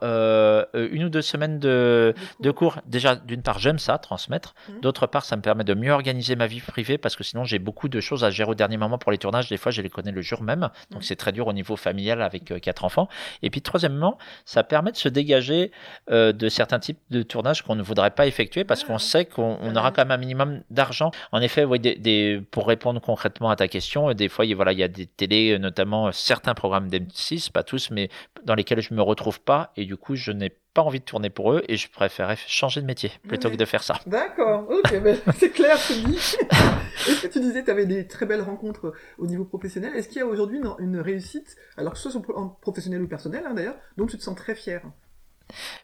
[0.73, 2.79] une ou deux semaines de, de cours.
[2.85, 4.55] Déjà, d'une part, j'aime ça, transmettre.
[4.67, 4.81] Mmh.
[4.81, 7.59] D'autre part, ça me permet de mieux organiser ma vie privée parce que sinon, j'ai
[7.59, 9.47] beaucoup de choses à gérer au dernier moment pour les tournages.
[9.47, 11.05] Des fois, je les connais le jour même, donc mmh.
[11.05, 13.07] c'est très dur au niveau familial avec quatre enfants.
[13.41, 15.71] Et puis, troisièmement, ça permet de se dégager
[16.11, 19.75] euh, de certains types de tournages qu'on ne voudrait pas effectuer parce qu'on sait qu'on
[19.75, 21.11] aura quand même un minimum d'argent.
[21.31, 24.83] En effet, des, pour répondre concrètement à ta question, des fois, il, voilà, il y
[24.83, 28.09] a des télés, notamment certains programmes d'M6, pas tous, mais
[28.43, 31.29] dans lesquels je me retrouve pas et du coup, je n'ai pas envie de tourner
[31.29, 33.99] pour eux et je préférais changer de métier plutôt que de faire ça.
[34.07, 36.35] D'accord, ok, ben, c'est clair, tu dis.
[37.07, 39.95] Est-ce que tu disais que tu avais des très belles rencontres au niveau professionnel.
[39.95, 42.21] Est-ce qu'il y a aujourd'hui une, réussite, alors que ce soit
[42.61, 44.81] professionnel ou personnel hein, d'ailleurs, dont tu te sens très fier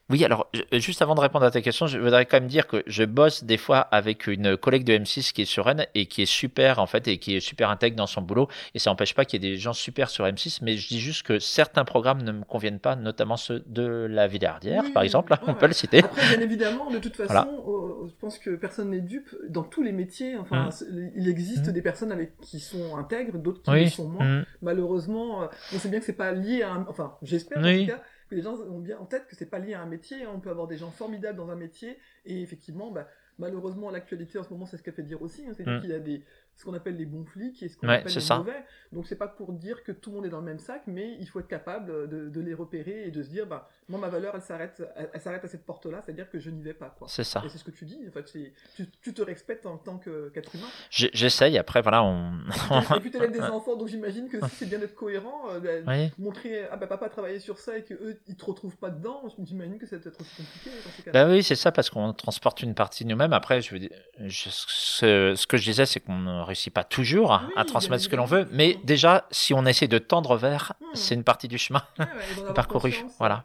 [0.09, 2.83] oui, alors juste avant de répondre à ta question, je voudrais quand même dire que
[2.87, 6.23] je bosse des fois avec une collègue de M6 qui est sur Rennes et qui
[6.23, 9.13] est super en fait et qui est super intègre dans son boulot et ça n'empêche
[9.13, 11.85] pas qu'il y ait des gens super sur M6, mais je dis juste que certains
[11.85, 15.73] programmes ne me conviennent pas, notamment ceux de la Villardière par exemple, on peut le
[15.73, 15.99] citer.
[15.99, 19.83] Après, bien évidemment, de toute façon, euh, je pense que personne n'est dupe dans tous
[19.83, 20.37] les métiers.
[20.37, 21.11] Enfin, mmh.
[21.15, 21.71] il existe mmh.
[21.71, 24.39] des personnes avec qui sont intègres, d'autres qui le sont moins.
[24.39, 24.45] Mmh.
[24.61, 26.85] Malheureusement, euh, on sait bien que c'est pas lié à un...
[26.89, 29.59] enfin, j'espère en tout cas que les gens ont bien en tête que c'est pas
[29.59, 30.23] lié à un métier.
[30.23, 30.31] Hein.
[30.33, 33.07] On peut avoir des gens formidables dans un métier et effectivement, bah,
[33.37, 35.45] malheureusement, l'actualité en ce moment, c'est ce qu'elle fait dire aussi.
[35.47, 35.53] Hein.
[35.57, 35.81] C'est mmh.
[35.81, 36.23] qu'il y a des,
[36.59, 38.65] ce qu'on appelle les bons flics et ce qu'on appelle les mauvais.
[38.91, 41.15] Donc c'est pas pour dire que tout le monde est dans le même sac, mais
[41.19, 44.09] il faut être capable de, de les repérer et de se dire, bah, moi ma
[44.09, 44.83] valeur elle s'arrête,
[45.13, 46.93] elle, s'arrête à cette porte-là, c'est-à-dire que je n'y vais pas.
[47.07, 47.41] C'est ça.
[47.45, 47.97] Et c'est ce que tu dis.
[48.07, 48.25] En fait,
[48.75, 50.67] tu, tu, te respectes en tant qu'être humain.
[50.89, 51.57] J'essaye.
[51.57, 52.33] Après voilà, on.
[52.97, 55.81] et puis tu élèves des enfants, donc j'imagine que si c'est bien d'être cohérent, euh,
[55.83, 58.77] bah, montrer ah bah papa a travaillé sur ça et que eux ils te retrouvent
[58.77, 60.71] pas dedans, j'imagine que ça peut être aussi compliqué.
[61.05, 63.33] Dans bah oui, c'est ça parce qu'on transporte une partie de nous-mêmes.
[63.33, 63.91] Après, je veux dire,
[64.27, 68.25] ce, ce que je disais, c'est qu'on réussit pas toujours à transmettre ce que l'on
[68.25, 70.85] veut, mais déjà, si on essaie de tendre vers, hmm.
[70.93, 71.81] c'est une partie du chemin
[72.55, 73.05] parcouru.
[73.17, 73.43] Voilà.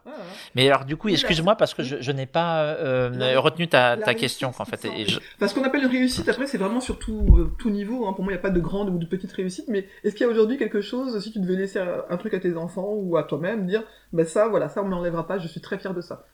[0.54, 4.64] Mais alors, du coup, excuse-moi parce que je, n'ai pas euh, retenu ta, question, en
[4.64, 4.84] fait.
[4.84, 5.06] Et
[5.38, 8.06] Parce qu'on appelle une réussite, après, c'est vraiment sur tout, euh, tout niveau.
[8.06, 8.12] Hein.
[8.12, 10.26] Pour moi, il n'y a pas de grande ou de petite réussite, mais est-ce qu'il
[10.26, 13.16] y a aujourd'hui quelque chose, si tu devais laisser un truc à tes enfants ou
[13.16, 13.82] à toi-même, dire,
[14.12, 16.24] ben ça, voilà, ça, on ne m'enlèvera pas, je suis très fier de ça?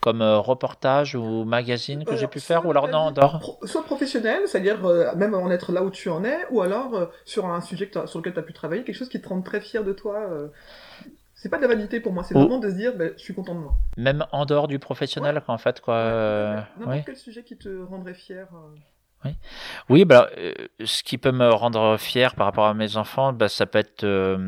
[0.00, 3.84] Comme euh, reportage ou magazine que j'ai pu faire ou alors non en dehors Soit
[3.84, 7.46] professionnel, c'est-à-dire euh, même en être là où tu en es, ou alors euh, sur
[7.46, 9.84] un sujet sur lequel tu as pu travailler, quelque chose qui te rend très fier
[9.84, 10.28] de toi.
[11.34, 13.34] C'est pas de la vanité pour moi, c'est vraiment de se dire, ben, je suis
[13.34, 13.74] content de moi.
[13.96, 16.66] Même en dehors du professionnel, en fait, quoi.
[16.78, 18.46] N'importe quel sujet qui te rendrait fier.
[19.24, 19.32] Oui,
[19.88, 20.30] oui bah,
[20.84, 24.38] ce qui peut me rendre fier par rapport à mes enfants, bah, ça peut être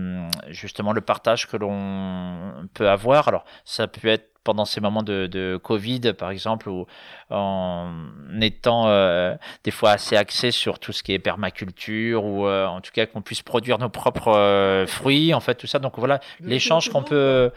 [0.49, 3.29] justement le partage que l'on peut avoir.
[3.29, 6.87] Alors, ça peut être pendant ces moments de, de Covid, par exemple, ou
[7.31, 7.91] en
[8.41, 9.35] étant euh,
[9.65, 13.07] des fois assez axé sur tout ce qui est permaculture, ou euh, en tout cas
[13.07, 15.79] qu'on puisse produire nos propres euh, fruits, en fait, tout ça.
[15.79, 17.51] Donc voilà, l'échange qu'on peut...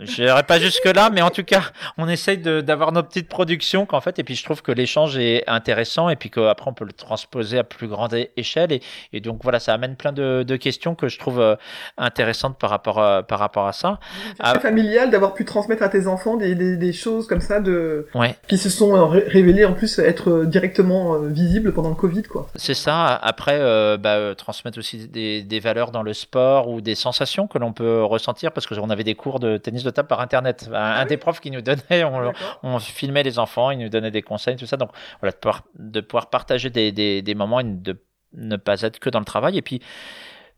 [0.00, 1.62] Je n'irai pas jusque-là, mais en tout cas,
[1.98, 5.44] on essaye d'avoir nos petites productions, qu'en fait, et puis je trouve que l'échange est
[5.48, 8.82] intéressant, et puis qu'après, on peut le transposer à plus grande échelle, et,
[9.12, 11.56] et donc voilà, ça amène plein de, de questions que je trouve
[11.98, 13.98] intéressantes par rapport à, par rapport à ça.
[14.44, 18.06] C'est familial d'avoir pu transmettre à tes enfants des, des, des, choses comme ça de
[18.48, 22.22] qui se sont euh, révélées en plus être euh, directement euh, visibles pendant le Covid
[22.22, 22.48] quoi.
[22.54, 23.14] C'est ça.
[23.14, 23.58] Après,
[23.98, 28.02] bah, transmettre aussi des, des, valeurs dans le sport ou des sensations que l'on peut
[28.04, 30.68] ressentir parce que on avait des cours de tennis de table par internet.
[30.70, 34.10] Un, ah des profs qui nous donnait, on, on, filmait les enfants, il nous donnait
[34.10, 34.76] des conseils, tout ça.
[34.76, 38.00] Donc voilà, de pouvoir, de pouvoir partager des, des moments et de
[38.34, 39.80] ne pas être que dans le travail et puis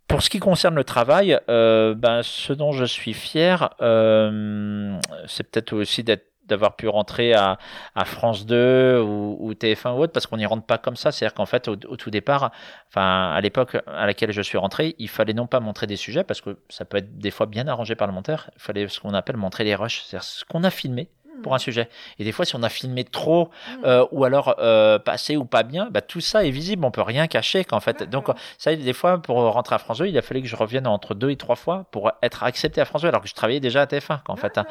[0.08, 5.50] pour ce qui concerne le travail, euh, ben, ce dont je suis fier, euh, c'est
[5.50, 7.58] peut-être aussi d'être d'avoir pu rentrer à,
[7.94, 11.12] à France 2 ou, ou, TF1 ou autre, parce qu'on n'y rentre pas comme ça.
[11.12, 12.52] C'est-à-dire qu'en fait, au, tout départ,
[12.88, 16.24] enfin, à l'époque à laquelle je suis rentré, il fallait non pas montrer des sujets,
[16.24, 19.00] parce que ça peut être des fois bien arrangé par le monteur, il fallait ce
[19.00, 21.08] qu'on appelle montrer les rushs, c'est-à-dire ce qu'on a filmé,
[21.42, 21.88] pour un sujet.
[22.18, 23.84] Et des fois, si on a filmé trop mm.
[23.84, 26.84] euh, ou alors euh, passé ou pas bien, bah, tout ça est visible.
[26.84, 28.02] On peut rien cacher qu'en fait.
[28.04, 28.28] Donc
[28.58, 31.14] ça, des fois, pour rentrer à France 2, il a fallu que je revienne entre
[31.14, 33.82] deux et trois fois pour être accepté à France 2, alors que je travaillais déjà
[33.82, 34.58] à TF1 qu'en fait.
[34.58, 34.66] Hein.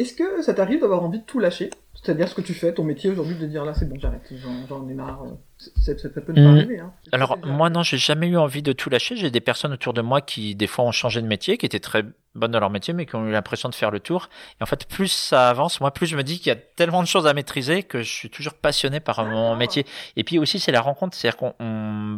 [0.00, 1.68] Est-ce que ça t'arrive d'avoir envie de tout lâcher?
[1.92, 4.22] C'est-à-dire ce que tu fais, ton métier aujourd'hui, de dire là c'est bon, j'arrête,
[4.66, 5.26] j'en ai marre.
[5.58, 6.78] Ça, ça, peut ne pas arriver.
[6.78, 6.90] Hein.
[7.12, 9.14] Alors moi non, j'ai jamais eu envie de tout lâcher.
[9.16, 11.80] J'ai des personnes autour de moi qui des fois ont changé de métier, qui étaient
[11.80, 12.04] très
[12.34, 14.28] bonnes dans leur métier, mais qui ont eu l'impression de faire le tour.
[14.60, 17.02] Et en fait, plus ça avance, moi plus je me dis qu'il y a tellement
[17.02, 19.84] de choses à maîtriser que je suis toujours passionné par mon métier.
[20.16, 21.54] Et puis aussi c'est la rencontre, c'est-à-dire qu'on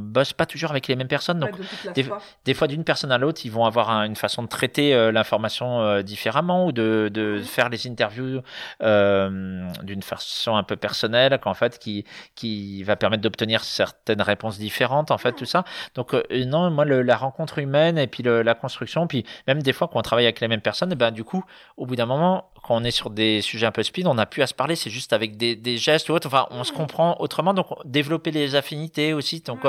[0.00, 1.38] bosse pas toujours avec les mêmes personnes.
[1.38, 1.52] Donc
[1.94, 2.06] des,
[2.44, 5.80] des, fois d'une personne à l'autre, ils vont avoir une façon de traiter euh, l'information
[5.80, 8.42] euh, différemment ou de, de faire les interviews
[8.82, 12.04] euh, d'une façon un peu personnelle, qu'en fait qui
[12.34, 15.64] qui va permettre de obtenir certaines réponses différentes, en fait, tout ça.
[15.94, 20.01] Donc, non, moi, la rencontre humaine et puis la construction, puis même des fois, quand
[20.02, 21.44] on travaille avec les mêmes personnes, et ben, du coup,
[21.76, 24.26] au bout d'un moment, quand on est sur des sujets un peu speed, on n'a
[24.26, 26.26] plus à se parler, c'est juste avec des, des, gestes ou autre.
[26.26, 29.40] Enfin, on se comprend autrement, donc développer les affinités aussi.
[29.40, 29.60] Donc,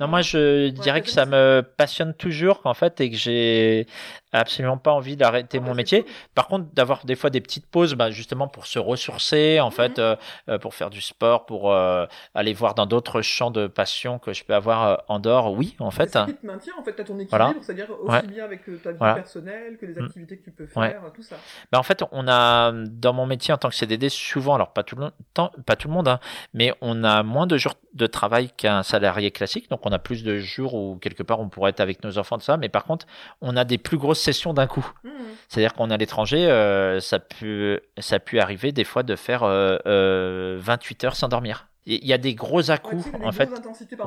[0.00, 3.86] non, moi, je dirais que ça me passionne toujours, en fait, et que j'ai
[4.34, 6.04] absolument pas envie d'arrêter mon métier.
[6.34, 9.98] Par contre, d'avoir des fois des petites pauses, bah, justement pour se ressourcer, en fait,
[9.98, 10.16] euh,
[10.48, 14.32] euh, pour faire du sport, pour euh, aller voir dans d'autres champs de passion que
[14.32, 16.10] je peux avoir en dehors, oui, en fait.
[16.10, 18.98] C'est qui te maintient, en fait, à ton équilibre, c'est-à-dire aussi bien avec ta vie
[18.98, 20.04] personnelle que les mm.
[20.04, 21.36] activités que tu peux faire, tout ça.
[21.70, 22.33] Bah, en fait, on a,
[22.72, 25.88] dans mon métier en tant que CDD, souvent, alors pas tout le temps, pas tout
[25.88, 26.20] le monde, hein,
[26.52, 30.24] mais on a moins de jours de travail qu'un salarié classique, donc on a plus
[30.24, 32.84] de jours où quelque part on pourrait être avec nos enfants de ça, mais par
[32.84, 33.06] contre,
[33.40, 34.86] on a des plus grosses sessions d'un coup.
[35.04, 35.08] Mmh.
[35.48, 39.40] C'est-à-dire qu'on est à l'étranger, euh, ça peut ça pu arriver des fois de faire
[39.40, 41.68] 28 euh, euh, heures sans dormir.
[41.86, 43.50] Il y a des gros à-coups, en fait.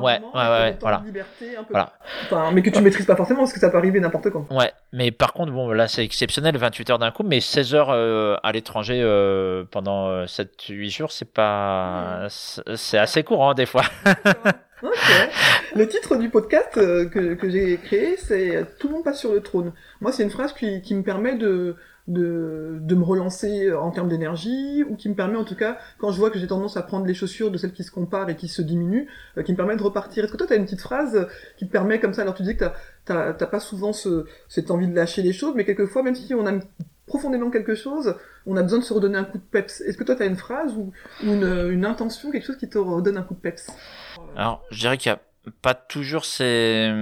[0.02, 1.02] ouais, ouais, voilà.
[1.04, 1.70] Liberté, un peu...
[1.70, 1.92] voilà.
[2.24, 4.46] Enfin, mais que tu maîtrises pas forcément, parce que ça peut arriver n'importe quand.
[4.50, 7.90] Ouais, mais par contre, bon, là, c'est exceptionnel, 28 heures d'un coup, mais 16 heures
[7.90, 9.00] à l'étranger
[9.70, 12.26] pendant 7-8 jours, c'est pas.
[12.28, 13.84] C'est assez courant, des fois.
[15.74, 19.32] Le titre du podcast euh, que, que j'ai créé, c'est Tout le monde passe sur
[19.32, 19.72] le trône.
[20.00, 21.76] Moi, c'est une phrase qui, qui me permet de,
[22.08, 26.10] de, de me relancer en termes d'énergie, ou qui me permet en tout cas, quand
[26.10, 28.36] je vois que j'ai tendance à prendre les chaussures de celles qui se comparent et
[28.36, 29.06] qui se diminuent,
[29.36, 30.24] euh, qui me permet de repartir.
[30.24, 31.28] Est-ce que toi, tu as une petite phrase
[31.58, 32.64] qui te permet comme ça Alors, tu dis que
[33.04, 36.46] t'as pas souvent ce, cette envie de lâcher les choses, mais quelquefois, même si on
[36.46, 36.62] aime
[37.06, 39.80] profondément quelque chose, on a besoin de se redonner un coup de peps.
[39.82, 40.92] Est-ce que toi, tu as une phrase ou,
[41.22, 43.68] une, une intention, quelque chose qui te redonne un coup de peps?
[44.36, 45.20] Alors, je dirais qu'il y a
[45.62, 46.92] pas toujours ces,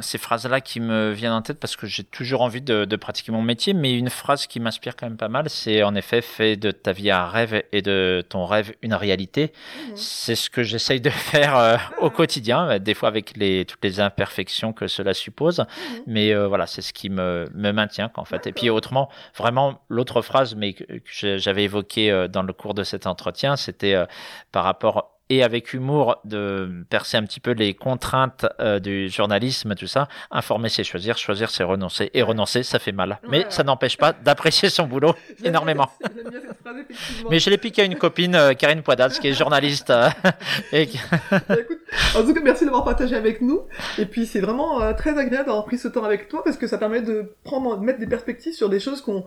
[0.00, 3.32] ces phrases-là qui me viennent en tête parce que j'ai toujours envie de, de, pratiquer
[3.32, 6.56] mon métier, mais une phrase qui m'inspire quand même pas mal, c'est en effet fais
[6.56, 9.52] de ta vie un rêve et de ton rêve une réalité.
[9.52, 9.96] Mmh.
[9.96, 14.00] C'est ce que j'essaye de faire euh, au quotidien, des fois avec les, toutes les
[14.00, 15.64] imperfections que cela suppose, mmh.
[16.06, 18.46] mais euh, voilà, c'est ce qui me, me maintient en fait.
[18.46, 20.84] Et puis autrement, vraiment l'autre phrase, mais que,
[21.38, 23.96] j'avais évoquée euh, dans le cours de cet entretien, c'était
[24.52, 29.74] par rapport et avec humour de percer un petit peu les contraintes euh, du journalisme,
[29.74, 30.06] tout ça.
[30.30, 32.10] Informer, c'est choisir, choisir, c'est renoncer.
[32.12, 33.18] Et renoncer, ça fait mal.
[33.30, 35.14] Mais ça n'empêche pas d'apprécier son boulot
[35.44, 35.88] énormément.
[37.30, 39.88] Mais je l'ai piqué à une copine, euh, Karine Poidals, qui est journaliste.
[39.88, 40.10] Euh,
[40.72, 40.88] et...
[41.48, 41.78] Bah, écoute,
[42.14, 43.62] en tout cas, merci d'avoir partagé avec nous.
[43.98, 46.76] Et puis, c'est vraiment très agréable d'avoir pris ce temps avec toi parce que ça
[46.76, 49.24] permet de prendre, de mettre des perspectives sur des choses qu'on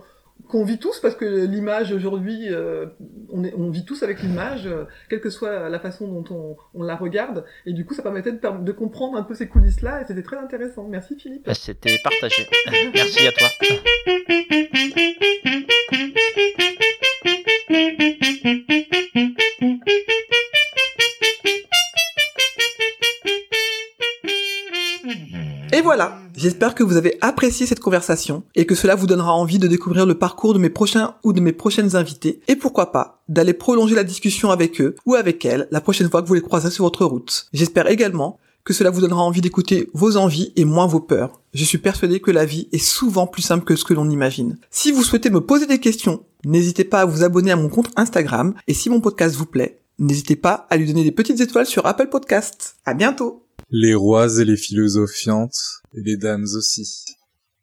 [0.48, 2.86] qu'on vit tous parce que l'image aujourd'hui, euh,
[3.30, 6.82] on, on vit tous avec l'image, euh, quelle que soit la façon dont on, on,
[6.82, 7.44] la regarde.
[7.66, 10.36] Et du coup, ça permettait de, de comprendre un peu ces coulisses-là et c'était très
[10.36, 10.86] intéressant.
[10.88, 11.46] Merci Philippe.
[11.46, 12.46] Bah, c'était partagé.
[12.94, 13.48] Merci à toi.
[25.72, 29.58] Et voilà, j'espère que vous avez apprécié cette conversation et que cela vous donnera envie
[29.58, 33.22] de découvrir le parcours de mes prochains ou de mes prochaines invités et pourquoi pas
[33.28, 36.40] d'aller prolonger la discussion avec eux ou avec elles la prochaine fois que vous les
[36.40, 37.48] croiserez sur votre route.
[37.52, 41.40] J'espère également que cela vous donnera envie d'écouter vos envies et moins vos peurs.
[41.52, 44.58] Je suis persuadé que la vie est souvent plus simple que ce que l'on imagine.
[44.70, 47.90] Si vous souhaitez me poser des questions, n'hésitez pas à vous abonner à mon compte
[47.96, 51.66] Instagram et si mon podcast vous plaît, n'hésitez pas à lui donner des petites étoiles
[51.66, 52.76] sur Apple Podcasts.
[52.84, 53.45] À bientôt!
[53.70, 57.04] Les rois et les philosophiantes, et les dames aussi.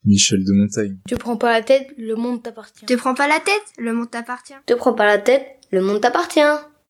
[0.05, 0.97] Michel de Montaigne.
[1.07, 2.85] Tu prends pas la tête, le monde t'appartient.
[2.85, 4.53] Tu prends pas la tête, le monde t'appartient.
[4.65, 6.41] Te prends pas la tête, le monde t'appartient.